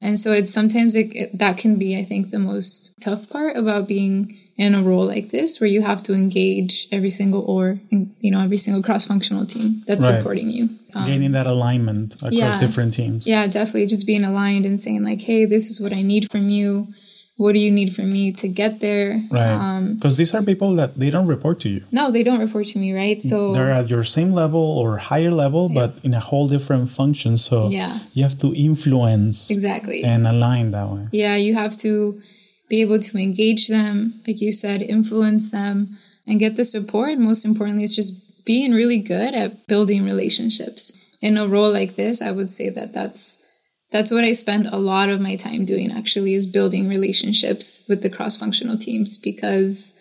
[0.02, 3.58] And so it's sometimes it, it, that can be, I think, the most tough part
[3.58, 7.80] about being in a role like this where you have to engage every single oar
[7.92, 10.18] you know every single cross-functional team that's right.
[10.18, 10.70] supporting you.
[10.96, 13.28] Um, gaining that alignment across yeah, different teams.
[13.28, 16.50] Yeah definitely just being aligned and saying like hey this is what i need from
[16.50, 16.88] you.
[17.36, 19.22] What do you need from me to get there?
[19.30, 19.84] Right.
[19.94, 21.84] Because um, these are people that they don't report to you.
[21.92, 23.22] No they don't report to me right?
[23.22, 25.86] So they're at your same level or higher level yeah.
[25.86, 27.38] but in a whole different function.
[27.38, 28.00] So yeah.
[28.16, 30.04] you have to influence exactly.
[30.04, 31.10] and align that way.
[31.12, 32.20] Yeah you have to
[32.70, 37.12] be able to engage them, like you said, influence them, and get the support.
[37.12, 40.92] And most importantly, it's just being really good at building relationships.
[41.22, 43.44] In a role like this, I would say that that's
[43.92, 48.04] that's what I spend a lot of my time doing actually is building relationships with
[48.04, 49.94] the cross-functional teams because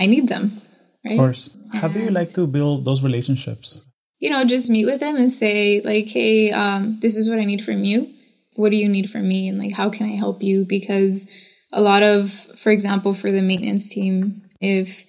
[0.00, 0.60] I need them.
[1.04, 1.12] Right?
[1.12, 1.56] Of course.
[1.72, 3.84] How and, do you like to build those relationships?
[4.18, 7.44] You know, just meet with them and say like, "Hey, um, this is what I
[7.44, 8.12] need from you.
[8.56, 9.48] What do you need from me?
[9.48, 11.30] And like, how can I help you?" Because
[11.72, 15.04] a lot of, for example, for the maintenance team, if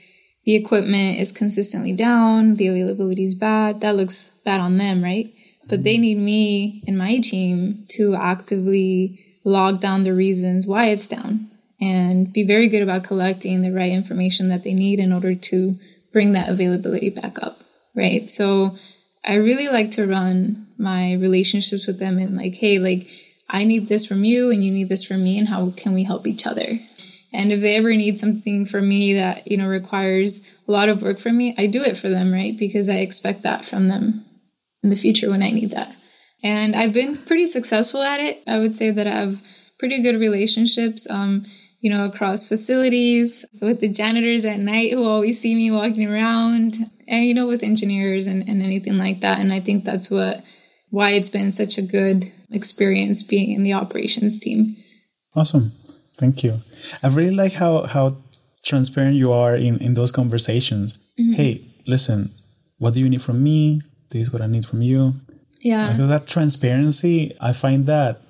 [0.45, 5.33] the equipment is consistently down, the availability is bad, that looks bad on them, right?
[5.67, 6.01] But they mm-hmm.
[6.01, 12.31] need me and my team to actively log down the reasons why it's down and
[12.31, 15.75] be very good about collecting the right information that they need in order to
[16.13, 17.59] bring that availability back up,
[17.95, 18.29] right?
[18.29, 18.77] So
[19.25, 23.07] I really like to run my relationships with them and like, hey, like,
[23.51, 26.05] I need this from you and you need this from me and how can we
[26.05, 26.79] help each other?
[27.33, 31.01] And if they ever need something from me that, you know, requires a lot of
[31.01, 32.57] work from me, I do it for them, right?
[32.57, 34.25] Because I expect that from them
[34.83, 35.95] in the future when I need that.
[36.43, 38.41] And I've been pretty successful at it.
[38.47, 39.41] I would say that I have
[39.79, 41.45] pretty good relationships, um,
[41.79, 46.89] you know, across facilities with the janitors at night who always see me walking around
[47.07, 49.39] and, you know, with engineers and, and anything like that.
[49.39, 50.43] And I think that's what
[50.91, 54.75] why it's been such a good experience being in the operations team.
[55.35, 55.71] Awesome.
[56.17, 56.61] Thank you.
[57.01, 58.17] I really like how how
[58.63, 60.99] transparent you are in in those conversations.
[61.19, 61.33] Mm-hmm.
[61.33, 62.29] Hey, listen,
[62.77, 63.81] what do you need from me?
[64.11, 65.15] This is what I need from you.
[65.61, 65.95] Yeah.
[65.97, 68.21] Like that transparency, I find that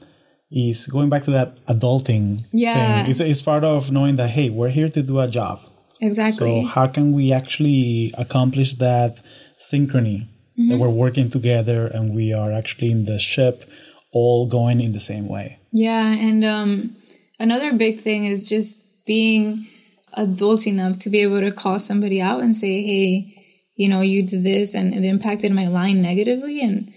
[0.51, 3.03] is going back to that adulting yeah.
[3.03, 3.11] thing.
[3.11, 5.61] It's, it's part of knowing that, hey, we're here to do a job.
[6.01, 6.63] Exactly.
[6.63, 9.19] So how can we actually accomplish that
[9.57, 10.69] synchrony mm-hmm.
[10.69, 13.63] that we're working together and we are actually in the ship
[14.11, 15.57] all going in the same way.
[15.71, 16.95] Yeah, and um,
[17.39, 19.67] another big thing is just being
[20.13, 23.33] adult enough to be able to call somebody out and say, "Hey,
[23.75, 26.91] you know, you did this and it impacted my line negatively, and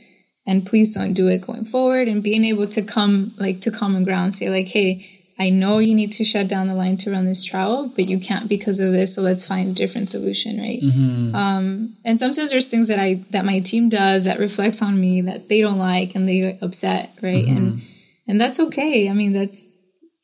[0.47, 4.05] and please don't do it going forward." And being able to come like to common
[4.05, 5.07] ground, say like, "Hey,
[5.39, 8.21] I know you need to shut down the line to run this trial, but you
[8.21, 9.15] can't because of this.
[9.15, 10.81] So let's find a different solution, right?
[10.81, 11.35] Mm-hmm.
[11.35, 15.21] Um, and sometimes there's things that I that my team does that reflects on me
[15.23, 17.45] that they don't like and they get upset, right?
[17.45, 17.57] Mm-hmm.
[17.57, 17.83] And
[18.29, 19.09] and that's okay.
[19.09, 19.69] I mean, that's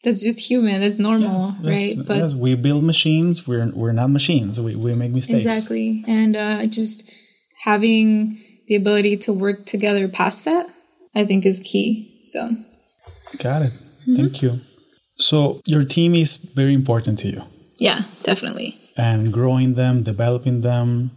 [0.05, 0.81] that's just human.
[0.81, 1.96] That's normal, yes, right?
[1.96, 3.49] Yes, but yes, we build machines.
[3.49, 4.61] We're we're not machines.
[4.61, 5.44] We we make mistakes.
[5.44, 7.11] Exactly, and uh, just
[7.64, 10.70] having the ability to work together past that,
[11.16, 12.23] I think, is key.
[12.25, 12.51] So,
[13.38, 13.73] got it.
[13.73, 14.14] Mm-hmm.
[14.14, 14.61] Thank you.
[15.20, 17.42] So your team is very important to you.
[17.78, 18.78] Yeah, definitely.
[18.96, 21.12] And growing them, developing them.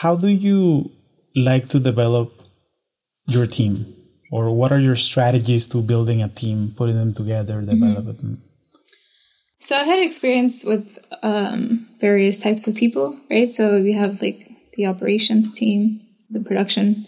[0.00, 0.90] How do you
[1.34, 2.32] like to develop
[3.26, 3.94] your team?
[4.32, 8.26] Or what are your strategies to building a team, putting them together, developing mm-hmm.
[8.28, 8.42] them?
[9.58, 13.52] So I've had experience with um, various types of people, right?
[13.52, 17.06] So we have like the operations team, the production,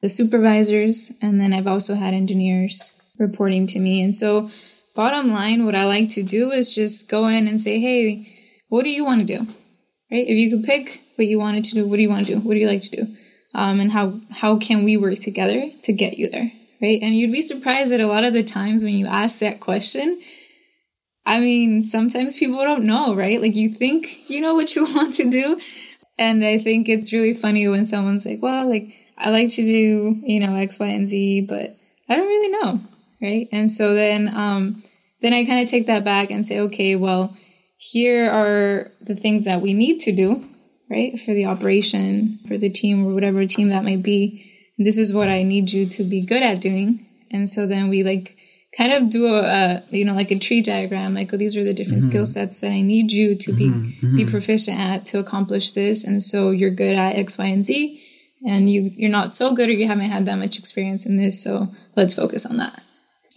[0.00, 4.02] the supervisors, and then I've also had engineers reporting to me.
[4.02, 4.50] And so,
[5.00, 8.82] bottom line, what I like to do is just go in and say, hey, what
[8.82, 9.46] do you want to do?
[10.12, 10.26] Right?
[10.28, 12.40] If you could pick what you wanted to do, what do you want to do?
[12.40, 13.16] What do you like to do?
[13.54, 16.52] Um, and how how can we work together to get you there?
[16.82, 16.98] Right?
[17.00, 20.20] And you'd be surprised that a lot of the times when you ask that question,
[21.24, 23.40] I mean, sometimes people don't know, right?
[23.40, 25.58] Like you think you know what you want to do.
[26.18, 30.20] And I think it's really funny when someone's like, well, like I like to do,
[30.22, 31.74] you know, X, Y, and Z, but
[32.06, 32.80] I don't really know.
[33.22, 33.48] Right.
[33.50, 34.82] And so then, um,
[35.22, 37.36] then I kind of take that back and say, okay, well,
[37.76, 40.44] here are the things that we need to do,
[40.90, 41.20] right?
[41.20, 44.46] For the operation, for the team or whatever team that might be.
[44.76, 47.06] And this is what I need you to be good at doing.
[47.30, 48.36] And so then we like
[48.76, 51.64] kind of do a, a, you know like a tree diagram like oh these are
[51.64, 52.10] the different mm-hmm.
[52.10, 54.16] skill sets that i need you to be mm-hmm.
[54.16, 58.00] be proficient at to accomplish this and so you're good at x y and z
[58.46, 61.42] and you you're not so good or you haven't had that much experience in this
[61.42, 62.80] so let's focus on that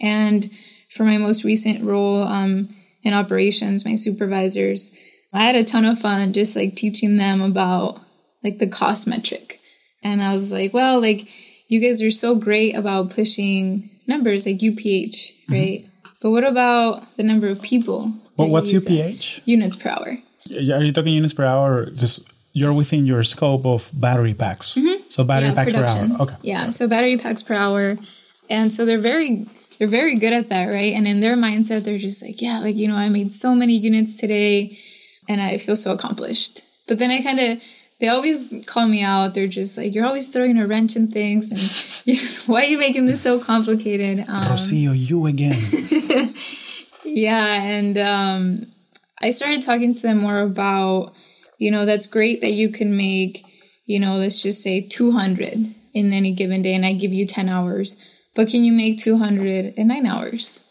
[0.00, 0.50] and
[0.90, 4.96] for my most recent role um, in operations my supervisors
[5.32, 8.00] i had a ton of fun just like teaching them about
[8.42, 9.60] like the cost metric
[10.02, 11.28] and i was like well like
[11.68, 15.80] you guys are so great about pushing numbers like UPH, right?
[15.80, 16.08] Mm-hmm.
[16.20, 18.12] But what about the number of people?
[18.36, 19.42] Well, what's UPH?
[19.46, 20.18] Units per hour.
[20.50, 21.86] Are you talking units per hour?
[21.90, 24.74] Because you're within your scope of battery packs.
[24.74, 25.02] Mm-hmm.
[25.10, 26.10] So battery yeah, packs production.
[26.10, 26.22] per hour.
[26.22, 26.36] Okay.
[26.42, 26.70] Yeah.
[26.70, 27.96] So battery packs per hour,
[28.48, 30.92] and so they're very they're very good at that, right?
[30.92, 33.76] And in their mindset, they're just like, yeah, like you know, I made so many
[33.76, 34.78] units today,
[35.28, 36.62] and I feel so accomplished.
[36.86, 37.62] But then I kind of
[38.00, 39.34] they always call me out.
[39.34, 43.06] They're just like, you're always throwing a wrench in things, and why are you making
[43.06, 44.20] this so complicated?
[44.28, 45.54] Um, Rocio, you again.
[47.04, 48.66] yeah, and um,
[49.20, 51.14] I started talking to them more about,
[51.58, 53.44] you know, that's great that you can make,
[53.86, 57.48] you know, let's just say 200 in any given day, and I give you 10
[57.48, 57.96] hours,
[58.34, 60.70] but can you make 200 in nine hours?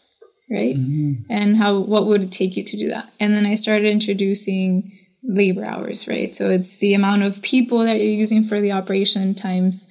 [0.50, 0.76] Right?
[0.76, 1.22] Mm-hmm.
[1.30, 3.10] And how, what would it take you to do that?
[3.18, 6.34] And then I started introducing labor hours, right?
[6.34, 9.86] So it's the amount of people that you're using for the operation times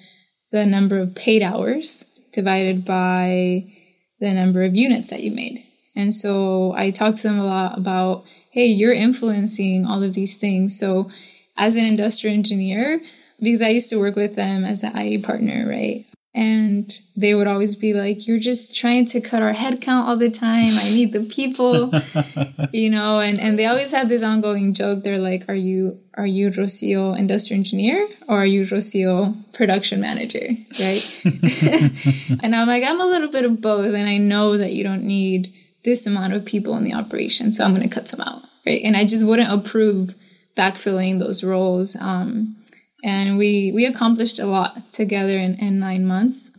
[0.52, 3.66] the number of paid hours divided by
[4.20, 5.66] the number of units that you made.
[5.96, 10.38] And so I talked to them a lot about, hey, you're influencing all of these
[10.38, 10.78] things.
[10.80, 11.10] So
[11.58, 13.02] as an industrial engineer,
[13.40, 16.06] because I used to work with them as an IE partner, right?
[16.36, 20.18] And they would always be like, You're just trying to cut our head count all
[20.18, 20.78] the time.
[20.80, 21.92] I need the people,
[22.72, 25.04] you know, and, and they always had this ongoing joke.
[25.04, 30.48] They're like, Are you are you Rocio industrial engineer or are you Rocio production manager?
[30.80, 31.22] Right.
[32.44, 35.04] and I'm like, I'm a little bit of both, and I know that you don't
[35.04, 38.44] need this amount of people in the operation, so I'm gonna cut some out.
[38.66, 38.82] Right.
[38.84, 40.16] And I just wouldn't approve
[40.58, 41.96] backfilling those roles.
[41.96, 42.56] Um,
[43.04, 46.52] and we we accomplished a lot together in, in nine months.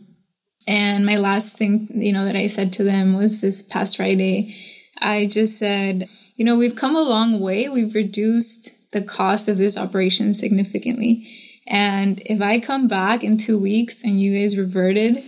[0.67, 4.55] And my last thing you know that i said to them was this past friday.
[4.99, 7.67] I just said you know we've come a long way.
[7.67, 11.27] We've reduced the cost of this operation significantly.
[11.67, 15.23] And if i come back in two weeks and you guys reverted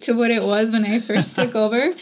[0.00, 1.94] to what it was when i first took over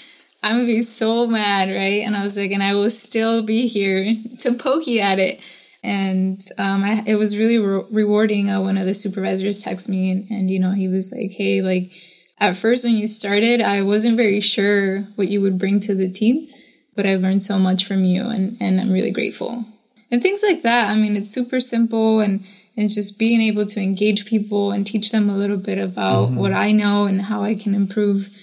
[0.42, 2.03] i'm gonna be so mad right?
[2.03, 5.40] And i was like and i will still be here to poke you at it
[5.85, 8.49] and um, I, it was really re- rewarding.
[8.49, 11.61] Uh, one of the supervisors texted me, and, and you know he was like, "Hey,
[11.61, 11.92] like
[12.38, 16.11] at first when you started, I wasn't very sure what you would bring to the
[16.11, 16.49] team,
[16.97, 19.66] but I've learned so much from you, and and I'm really grateful."
[20.11, 20.88] And things like that.
[20.88, 22.44] I mean, it's super simple, and
[22.79, 26.37] and just being able to engage people and teach them a little bit about mm-hmm.
[26.37, 28.35] what I know and how I can improve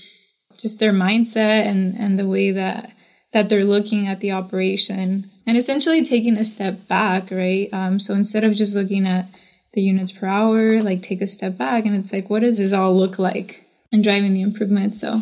[0.59, 2.91] just their mindset and and the way that
[3.33, 7.69] that they're looking at the operation and essentially taking a step back, right?
[7.71, 9.27] Um, so instead of just looking at
[9.73, 12.73] the units per hour, like take a step back and it's like, what does this
[12.73, 14.95] all look like and driving the improvement?
[14.95, 15.21] So,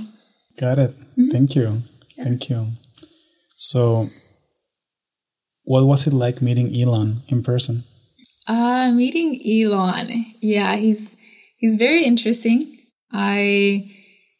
[0.59, 0.99] got it.
[1.11, 1.29] Mm-hmm.
[1.29, 1.83] Thank you.
[2.15, 2.23] Yeah.
[2.23, 2.67] Thank you.
[3.57, 4.09] So,
[5.63, 7.83] what was it like meeting Elon in person?
[8.47, 10.25] Uh, meeting Elon.
[10.41, 11.15] Yeah, he's
[11.57, 12.77] he's very interesting.
[13.11, 13.91] I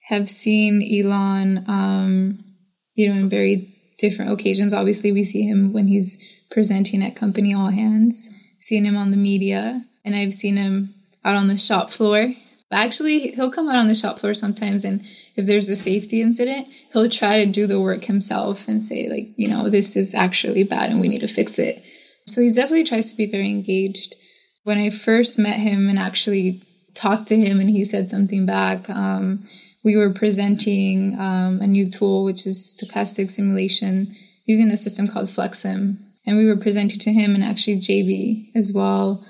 [0.08, 2.44] have seen Elon um,
[3.00, 4.74] you know, in very different occasions.
[4.74, 6.18] Obviously, we see him when he's
[6.50, 8.30] presenting at company all hands.
[8.32, 12.34] I've seen him on the media, and I've seen him out on the shop floor.
[12.72, 15.02] Actually, he'll come out on the shop floor sometimes, and
[15.36, 19.30] if there's a safety incident, he'll try to do the work himself and say, like,
[19.38, 21.82] you know, this is actually bad and we need to fix it.
[22.28, 24.16] So he definitely tries to be very engaged.
[24.64, 26.62] When I first met him and actually
[26.94, 29.46] talked to him, and he said something back, um,
[29.84, 34.14] we were presenting um, a new tool, which is stochastic simulation,
[34.46, 35.98] using a system called FlexSim.
[36.26, 39.26] And we were presenting to him and actually JB as well.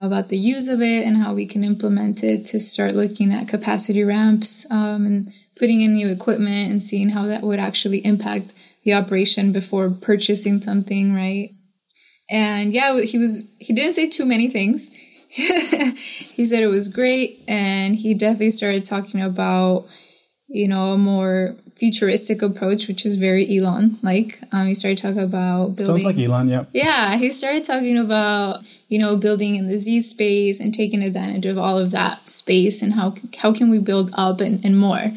[0.00, 3.48] about the use of it and how we can implement it to start looking at
[3.48, 8.52] capacity ramps um, and putting in new equipment and seeing how that would actually impact
[8.84, 11.50] the operation before purchasing something, right?
[12.28, 14.90] And yeah, he was, he didn't say too many things.
[16.34, 17.42] he said it was great.
[17.48, 19.86] And he definitely started talking about,
[20.46, 24.38] you know, a more futuristic approach, which is very Elon like.
[24.52, 26.02] Um, he started talking about building.
[26.02, 26.64] Sounds like Elon, yeah.
[26.72, 31.46] Yeah, he started talking about you know building in the Z space and taking advantage
[31.46, 35.12] of all of that space and how how can we build up and, and more.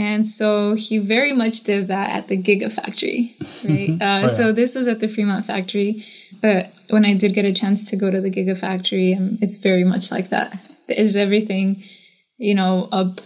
[0.00, 3.36] And so he very much did that at the Gigafactory,
[3.68, 4.00] right?
[4.00, 4.26] uh, oh, yeah.
[4.28, 6.06] So this was at the Fremont factory,
[6.40, 9.84] but when I did get a chance to go to the Gigafactory, um, it's very
[9.84, 10.58] much like that.
[10.88, 11.84] It's everything,
[12.38, 13.20] you know, up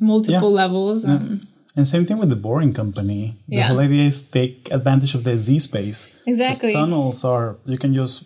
[0.00, 0.62] multiple yeah.
[0.62, 1.04] levels.
[1.04, 3.36] Um, and same thing with the Boring Company.
[3.48, 3.66] The yeah.
[3.66, 6.22] whole idea is take advantage of the Z space.
[6.24, 6.72] Exactly.
[6.72, 8.24] tunnels are you can just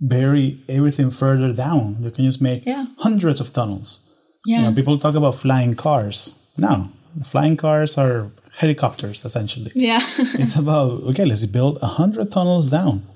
[0.00, 1.96] bury everything further down.
[2.00, 2.86] You can just make yeah.
[2.98, 4.08] hundreds of tunnels.
[4.46, 4.58] Yeah.
[4.58, 6.40] You know, people talk about flying cars.
[6.56, 6.88] No,
[7.24, 9.72] flying cars are helicopters essentially.
[9.74, 10.00] Yeah.
[10.18, 13.06] it's about okay, let's build a hundred tunnels down,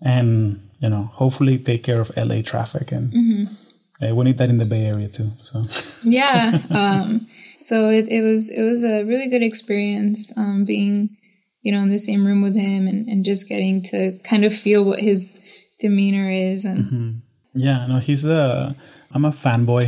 [0.00, 4.16] and you know, hopefully take care of LA traffic, and mm-hmm.
[4.16, 5.30] we need that in the Bay Area too.
[5.38, 5.64] So.
[6.04, 6.60] yeah.
[6.70, 7.28] Um,
[7.62, 11.16] so it, it was it was a really good experience um, being
[11.62, 14.54] you know in the same room with him and, and just getting to kind of
[14.54, 15.38] feel what his
[15.78, 17.10] demeanor is and mm-hmm.
[17.54, 18.74] yeah no he's a
[19.12, 19.84] i'm a fanboy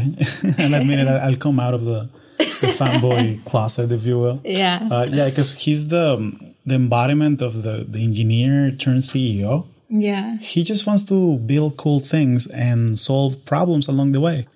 [0.59, 4.89] and i mean i'll come out of the, the fanboy closet if you will yeah
[4.91, 6.33] uh, yeah because he's the
[6.67, 12.01] the embodiment of the the engineer turned ceo yeah he just wants to build cool
[12.01, 14.47] things and solve problems along the way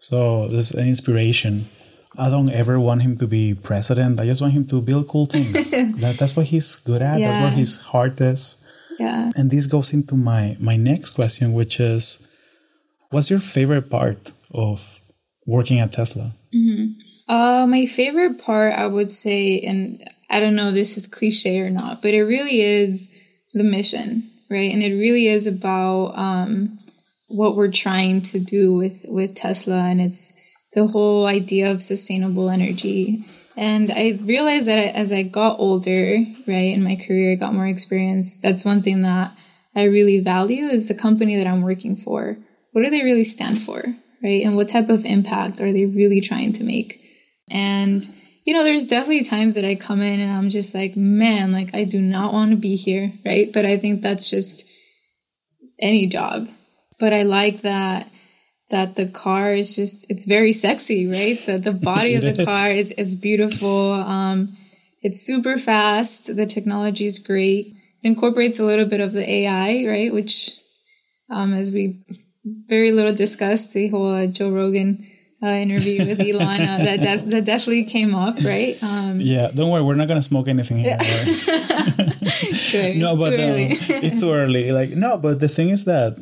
[0.00, 1.68] so there's an inspiration
[2.18, 4.18] I don't ever want him to be president.
[4.18, 5.70] I just want him to build cool things.
[6.00, 7.20] that, that's what he's good at.
[7.20, 7.30] Yeah.
[7.30, 8.56] That's what his heart is.
[8.98, 9.30] Yeah.
[9.36, 12.26] And this goes into my my next question, which is,
[13.10, 15.00] what's your favorite part of
[15.46, 16.32] working at Tesla?
[16.52, 17.00] Mm-hmm.
[17.28, 21.68] Uh, my favorite part, I would say, and I don't know this is cliche or
[21.68, 23.10] not, but it really is
[23.52, 24.72] the mission, right?
[24.72, 26.78] And it really is about um,
[27.28, 30.32] what we're trying to do with with Tesla, and it's
[30.72, 33.26] the whole idea of sustainable energy.
[33.56, 37.66] And I realized that as I got older, right, in my career, I got more
[37.66, 38.38] experience.
[38.38, 39.36] That's one thing that
[39.74, 42.38] I really value is the company that I'm working for.
[42.72, 43.82] What do they really stand for,
[44.22, 44.44] right?
[44.44, 47.02] And what type of impact are they really trying to make?
[47.50, 48.08] And,
[48.44, 51.74] you know, there's definitely times that I come in and I'm just like, man, like
[51.74, 53.52] I do not want to be here, right?
[53.52, 54.68] But I think that's just
[55.80, 56.48] any job.
[56.98, 58.08] But I like that
[58.70, 61.38] that the car is just it's very sexy, right?
[61.46, 62.44] The the body of the is.
[62.44, 63.92] car is is beautiful.
[63.92, 64.56] Um,
[65.00, 66.34] it's super fast.
[66.34, 67.68] The technology is great.
[68.02, 70.12] It incorporates a little bit of the AI, right?
[70.12, 70.58] Which,
[71.30, 72.04] um, as we
[72.68, 75.06] very little discussed, the whole uh, Joe Rogan
[75.42, 78.76] uh, interview with Elon uh, that def- that definitely came up, right?
[78.82, 80.98] Um, yeah, don't worry, we're not gonna smoke anything here.
[82.72, 82.96] Good.
[82.96, 84.72] no, it's but too um, it's too early.
[84.72, 86.16] Like no, but the thing is that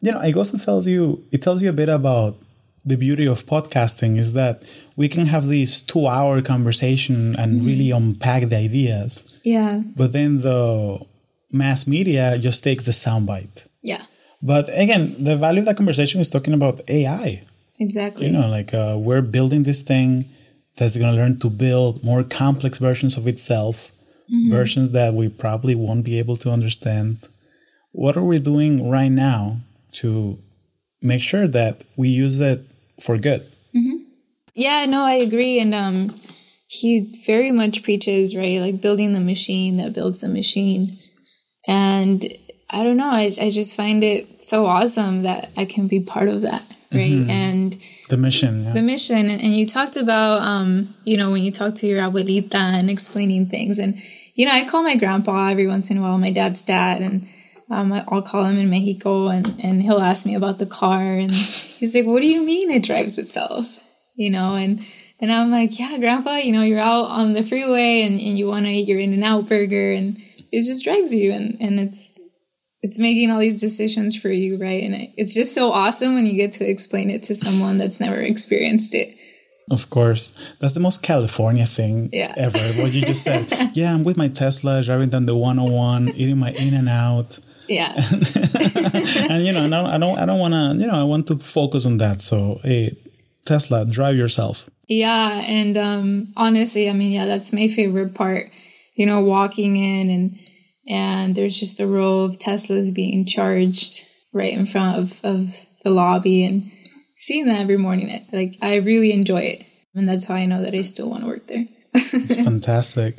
[0.00, 2.36] you know, it also tells you it tells you a bit about
[2.84, 4.62] the beauty of podcasting is that
[4.96, 7.66] we can have this two hour conversation and mm-hmm.
[7.66, 9.38] really unpack the ideas.
[9.44, 9.82] Yeah.
[9.96, 11.00] But then the
[11.50, 13.66] mass media just takes the soundbite.
[13.82, 14.02] Yeah.
[14.42, 17.44] But again, the value of that conversation is talking about AI.
[17.78, 18.26] Exactly.
[18.26, 20.26] You know, like uh, we're building this thing
[20.76, 23.90] that's going to learn to build more complex versions of itself,
[24.32, 24.50] mm-hmm.
[24.50, 27.18] versions that we probably won't be able to understand.
[27.92, 29.58] What are we doing right now
[29.92, 30.38] to
[31.02, 32.60] make sure that we use it
[33.00, 33.42] for good.
[33.74, 33.96] Mm-hmm.
[34.54, 35.58] Yeah, no, I agree.
[35.58, 36.14] And um,
[36.68, 40.98] he very much preaches, right, like building the machine that builds the machine.
[41.66, 42.24] And
[42.70, 46.28] I don't know, I, I just find it so awesome that I can be part
[46.28, 47.12] of that, right?
[47.12, 47.30] Mm-hmm.
[47.30, 48.72] And the mission, yeah.
[48.72, 49.30] the mission.
[49.30, 52.90] And, and you talked about, um, you know, when you talk to your abuelita and
[52.90, 53.78] explaining things.
[53.78, 53.98] And,
[54.34, 57.02] you know, I call my grandpa every once in a while, my dad's dad.
[57.02, 57.28] And,
[57.72, 61.32] um, I'll call him in Mexico and, and he'll ask me about the car and
[61.32, 63.66] he's like, what do you mean it drives itself?
[64.14, 64.84] You know, and,
[65.20, 68.46] and I'm like, yeah, grandpa, you know, you're out on the freeway and, and you
[68.46, 70.18] want to eat your In and Out burger and
[70.52, 72.11] it just drives you and, and it's,
[72.82, 74.82] it's making all these decisions for you, right?
[74.82, 78.20] And it's just so awesome when you get to explain it to someone that's never
[78.20, 79.16] experienced it.
[79.70, 80.36] Of course.
[80.58, 82.34] That's the most California thing yeah.
[82.36, 82.58] ever.
[82.82, 83.70] What you just said.
[83.74, 87.38] yeah, I'm with my Tesla driving down the 101, eating my in and out.
[87.68, 87.92] yeah.
[89.30, 91.86] and you know, I don't, I don't want to, you know, I want to focus
[91.86, 92.20] on that.
[92.20, 92.96] So, hey,
[93.44, 94.64] Tesla, drive yourself.
[94.88, 98.50] Yeah, and um, honestly, I mean, yeah, that's my favorite part.
[98.94, 100.38] You know, walking in and
[100.88, 104.06] and there's just a row of Teslas being charged.
[104.34, 105.54] right in front of, of
[105.84, 106.70] the lobby and
[107.16, 108.08] seeing that every morning.
[108.08, 109.66] It, Like I really enjoy it.
[109.94, 111.66] And that's how I know that I still want to work there.
[111.94, 113.16] it's fantastic.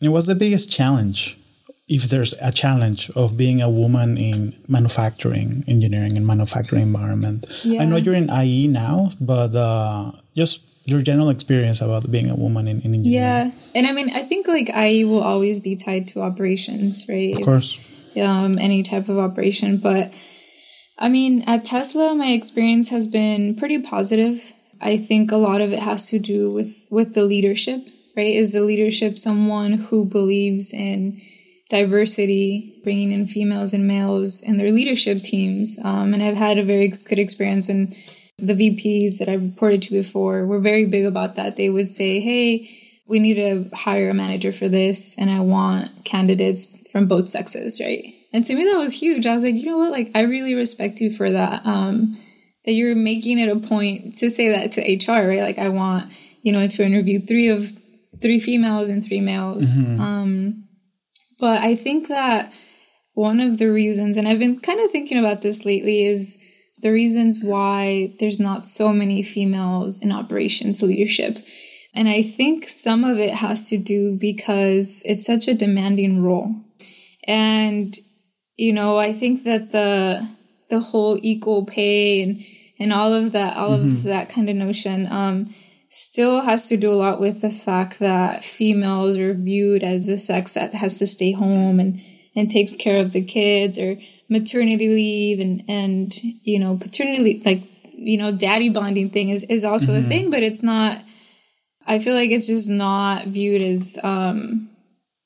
[0.00, 1.36] And what's the biggest challenge,
[1.88, 7.44] if there's a challenge of being a woman in manufacturing, engineering, and manufacturing environment?
[7.64, 7.82] Yeah.
[7.82, 12.36] I know you're in IE now, but uh, just your general experience about being a
[12.36, 13.12] woman in, in engineering.
[13.12, 17.36] Yeah, and I mean, I think like IE will always be tied to operations, right?
[17.36, 17.78] Of course.
[18.14, 20.12] If, um, any type of operation, but
[20.98, 24.40] I mean, at Tesla, my experience has been pretty positive.
[24.80, 27.80] I think a lot of it has to do with with the leadership,
[28.16, 28.34] right?
[28.34, 31.20] Is the leadership someone who believes in
[31.68, 35.78] diversity, bringing in females and males in their leadership teams?
[35.84, 37.94] Um, and I've had a very good experience when
[38.38, 41.56] the VPs that I've reported to before were very big about that.
[41.56, 42.68] They would say, "Hey,
[43.06, 47.80] we need to hire a manager for this, and I want candidates from both sexes,
[47.80, 49.24] right?" And to me, that was huge.
[49.24, 49.92] I was like, you know what?
[49.92, 51.64] Like, I really respect you for that.
[51.64, 52.18] Um,
[52.66, 55.40] that you're making it a point to say that to HR, right?
[55.40, 56.12] Like, I want,
[56.42, 57.72] you know, to interview three of
[58.20, 59.78] three females and three males.
[59.78, 60.00] Mm-hmm.
[60.00, 60.64] Um,
[61.38, 62.52] but I think that
[63.14, 66.38] one of the reasons, and I've been kind of thinking about this lately, is
[66.82, 71.38] the reasons why there's not so many females in operations leadership.
[71.94, 76.54] And I think some of it has to do because it's such a demanding role.
[77.26, 77.96] And
[78.56, 80.28] you know, I think that the
[80.68, 82.42] the whole equal pay and
[82.78, 83.88] and all of that, all mm-hmm.
[83.88, 85.54] of that kind of notion, um,
[85.88, 90.18] still has to do a lot with the fact that females are viewed as a
[90.18, 92.00] sex that has to stay home and
[92.34, 93.96] and takes care of the kids or
[94.28, 97.62] maternity leave and and you know paternity leave, like
[97.92, 100.06] you know daddy bonding thing is is also mm-hmm.
[100.06, 101.02] a thing, but it's not.
[101.88, 104.70] I feel like it's just not viewed as um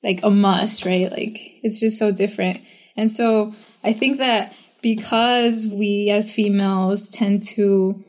[0.03, 1.11] like a must, right?
[1.11, 2.61] Like it's just so different.
[2.96, 8.03] And so I think that because we as females tend to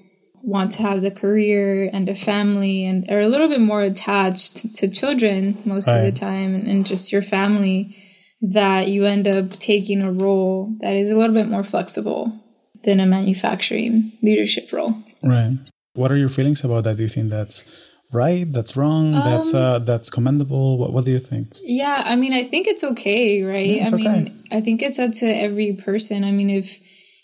[0.44, 4.76] want to have the career and a family and are a little bit more attached
[4.76, 5.98] to, children most right.
[5.98, 7.96] of the time and, and just your family,
[8.42, 12.40] that you end up taking a role that is a little bit more flexible
[12.84, 14.96] than a manufacturing leadership role.
[15.24, 15.58] Right.
[15.94, 16.98] What are your feelings about that?
[16.98, 21.12] Do you think that's right that's wrong um, that's uh that's commendable what, what do
[21.12, 24.34] you think yeah i mean i think it's okay right yeah, it's i mean okay.
[24.52, 26.80] i think it's up to every person i mean if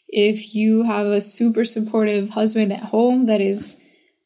[0.07, 3.77] if you have a super supportive husband at home that is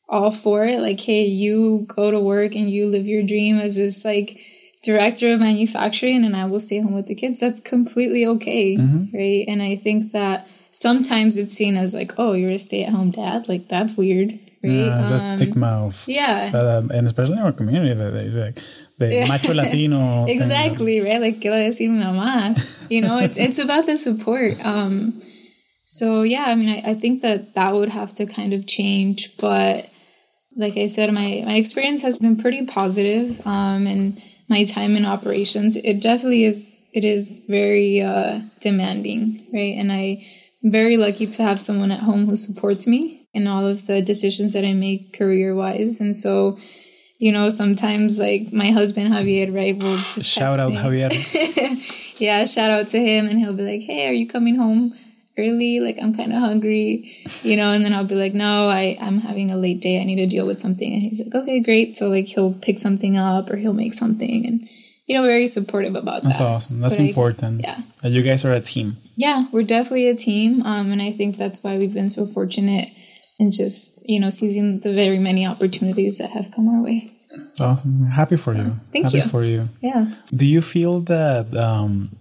[0.07, 3.77] all for it like hey you go to work and you live your dream as
[3.77, 4.39] this like
[4.83, 9.15] director of manufacturing and i will stay home with the kids that's completely okay mm-hmm.
[9.15, 13.47] right and i think that sometimes it's seen as like oh you're a stay-at-home dad
[13.47, 14.71] like that's weird right?
[14.71, 18.59] Yeah, that um, stigma of yeah, um, and especially in our community, that they like
[18.97, 20.25] the macho Latino.
[20.25, 21.05] exactly thing.
[21.05, 21.21] right.
[21.21, 22.89] Like ¿qué va a decir mamá?
[22.89, 24.63] You know, it's it's about the support.
[24.65, 25.21] Um,
[25.85, 29.37] so yeah, I mean, I, I think that that would have to kind of change,
[29.37, 29.89] but
[30.55, 33.41] like I said, my my experience has been pretty positive.
[33.45, 34.21] Um, and
[34.51, 36.83] my time in operations, it definitely is.
[36.93, 39.75] It is very uh, demanding, right?
[39.77, 40.23] And I.
[40.63, 43.99] I'm very lucky to have someone at home who supports me in all of the
[43.99, 45.99] decisions that I make career wise.
[45.99, 46.59] And so,
[47.17, 50.77] you know, sometimes like my husband Javier, right, will just shout out me.
[50.77, 52.19] Javier.
[52.19, 54.93] yeah, shout out to him, and he'll be like, "Hey, are you coming home
[55.37, 55.79] early?
[55.79, 57.11] Like, I'm kind of hungry,
[57.43, 59.99] you know." And then I'll be like, "No, I I'm having a late day.
[59.99, 62.79] I need to deal with something." And he's like, "Okay, great." So like he'll pick
[62.79, 64.67] something up or he'll make something, and
[65.07, 66.43] you know, very supportive about That's that.
[66.43, 66.79] That's awesome.
[66.79, 67.65] That's but important.
[67.65, 67.81] I, yeah.
[68.01, 68.97] That you guys are a team.
[69.15, 72.89] Yeah, we're definitely a team, um, and I think that's why we've been so fortunate
[73.39, 77.11] and just you know seizing the very many opportunities that have come our way.
[77.59, 78.79] Well, I'm happy for you.
[78.91, 79.23] Thank happy you.
[79.23, 79.69] for you.
[79.81, 80.13] Yeah.
[80.33, 82.15] Do you feel that um,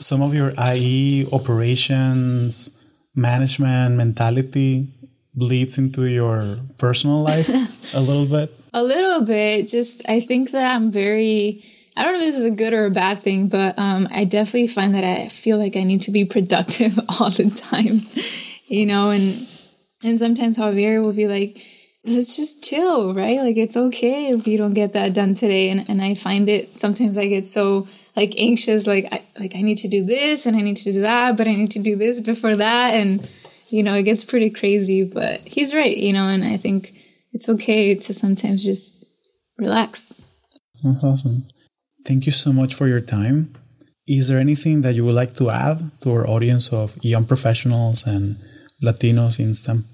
[0.00, 2.70] some of your IE operations
[3.14, 4.88] management mentality
[5.34, 7.48] bleeds into your personal life
[7.94, 8.52] a little bit?
[8.72, 9.68] A little bit.
[9.68, 11.64] Just I think that I'm very.
[11.96, 14.24] I don't know if this is a good or a bad thing, but um, I
[14.24, 18.02] definitely find that I feel like I need to be productive all the time,
[18.66, 19.46] you know, and
[20.02, 21.62] and sometimes Javier will be like,
[22.04, 23.38] let's just chill, right?
[23.38, 25.68] Like it's okay if you don't get that done today.
[25.70, 27.86] And and I find it sometimes I get so
[28.16, 31.00] like anxious, like I like I need to do this and I need to do
[31.00, 32.94] that, but I need to do this before that.
[32.94, 33.28] And
[33.68, 36.94] you know, it gets pretty crazy, but he's right, you know, and I think
[37.32, 39.04] it's okay to sometimes just
[39.58, 40.12] relax.
[40.82, 41.44] That's awesome.
[42.04, 43.54] Thank you so much for your time.
[44.06, 48.06] Is there anything that you would like to add to our audience of young professionals
[48.06, 48.36] and
[48.82, 49.84] Latinos in STEM?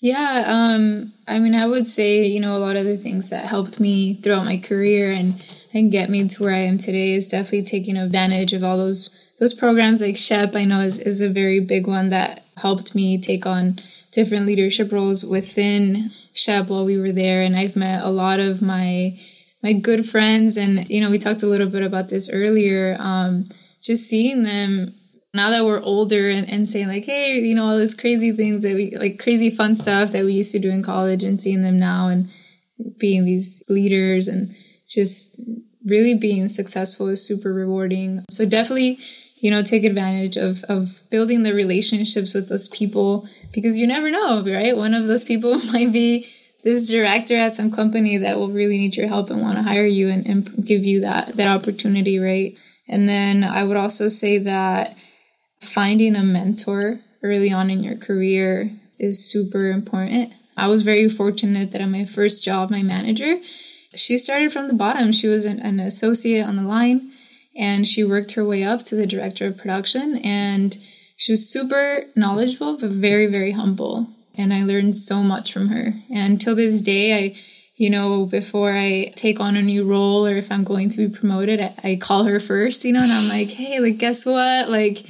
[0.00, 3.44] Yeah, um, I mean, I would say, you know, a lot of the things that
[3.44, 5.42] helped me throughout my career and,
[5.72, 9.24] and get me to where I am today is definitely taking advantage of all those
[9.38, 13.20] those programs like SHPE, I know is, is a very big one that helped me
[13.20, 13.78] take on
[14.10, 17.42] different leadership roles within SHPE while we were there.
[17.42, 19.16] And I've met a lot of my
[19.62, 23.48] my good friends and you know we talked a little bit about this earlier um,
[23.82, 24.94] just seeing them
[25.34, 28.62] now that we're older and, and saying like hey you know all these crazy things
[28.62, 31.62] that we like crazy fun stuff that we used to do in college and seeing
[31.62, 32.30] them now and
[32.98, 34.54] being these leaders and
[34.88, 35.40] just
[35.84, 38.24] really being successful is super rewarding.
[38.30, 38.98] So definitely
[39.40, 44.10] you know take advantage of of building the relationships with those people because you never
[44.10, 44.76] know right?
[44.76, 46.28] One of those people might be
[46.64, 49.86] this director at some company that will really need your help and want to hire
[49.86, 52.58] you and, and give you that that opportunity right?
[52.90, 54.96] And then i would also say that
[55.60, 60.32] finding a mentor early on in your career is super important.
[60.56, 63.38] I was very fortunate that at my first job my manager
[63.94, 65.12] she started from the bottom.
[65.12, 67.12] She was an, an associate on the line
[67.58, 70.78] and she worked her way up to the director of production and
[71.16, 75.94] she was super knowledgeable but very very humble and i learned so much from her.
[76.10, 77.36] And till this day i
[77.76, 81.14] you know before i take on a new role or if i'm going to be
[81.14, 84.70] promoted i, I call her first you know and i'm like hey like guess what?
[84.70, 85.04] Like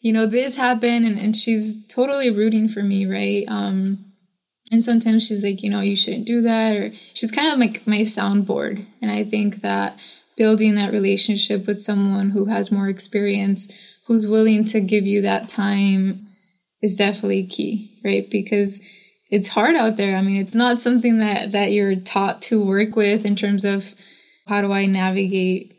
[0.00, 3.44] you know this happened and, and she's totally rooting for me right?
[3.46, 4.06] Um
[4.70, 7.86] and sometimes she's like you know you shouldn't do that or she's kind of like
[7.86, 9.98] my soundboard and i think that
[10.40, 13.70] building that relationship with someone who has more experience,
[14.06, 16.26] who's willing to give you that time
[16.80, 18.30] is definitely key, right?
[18.30, 18.80] Because
[19.30, 20.16] it's hard out there.
[20.16, 23.92] I mean, it's not something that that you're taught to work with in terms of
[24.48, 25.74] how do I navigate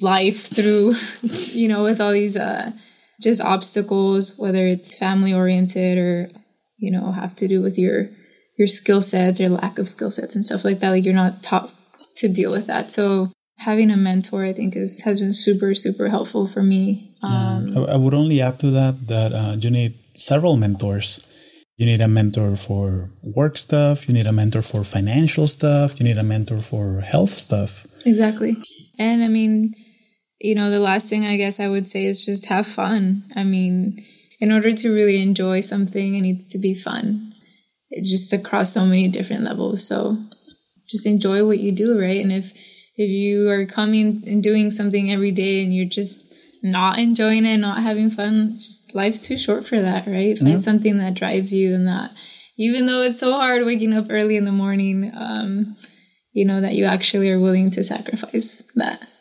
[0.00, 2.72] life through, you know, with all these uh
[3.20, 6.28] just obstacles, whether it's family oriented or
[6.76, 8.08] you know have to do with your
[8.56, 10.90] your skill sets or lack of skill sets and stuff like that.
[10.90, 11.72] Like you're not taught
[12.16, 12.92] to deal with that.
[12.92, 17.16] So having a mentor, I think, is has been super super helpful for me.
[17.22, 21.26] Um, I, I, would only add to that that uh, you need several mentors.
[21.76, 24.06] You need a mentor for work stuff.
[24.08, 25.98] You need a mentor for financial stuff.
[25.98, 27.86] You need a mentor for health stuff.
[28.04, 28.56] Exactly.
[28.98, 29.74] And I mean,
[30.38, 33.24] you know, the last thing I guess I would say is just have fun.
[33.34, 34.04] I mean,
[34.38, 37.31] in order to really enjoy something, it needs to be fun.
[37.92, 39.86] It's just across so many different levels.
[39.86, 40.16] So
[40.88, 42.20] just enjoy what you do, right?
[42.20, 42.52] And if
[42.96, 46.20] if you are coming and doing something every day and you're just
[46.62, 50.38] not enjoying it, not having fun, just life's too short for that, right?
[50.38, 52.12] Find something that drives you and that
[52.58, 55.76] even though it's so hard waking up early in the morning, um,
[56.32, 59.12] you know, that you actually are willing to sacrifice that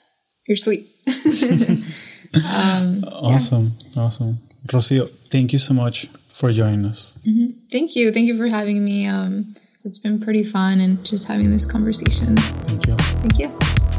[0.47, 0.87] your sleep.
[2.47, 3.71] um, awesome.
[3.79, 4.03] Yeah.
[4.03, 4.37] Awesome.
[4.67, 6.07] Rocio, thank you so much
[6.41, 7.15] for joining us.
[7.23, 7.67] Mm-hmm.
[7.71, 8.11] Thank you.
[8.11, 9.05] Thank you for having me.
[9.05, 12.35] Um, it's been pretty fun and just having this conversation.
[12.35, 12.95] Thank you.
[12.97, 13.90] Thank you.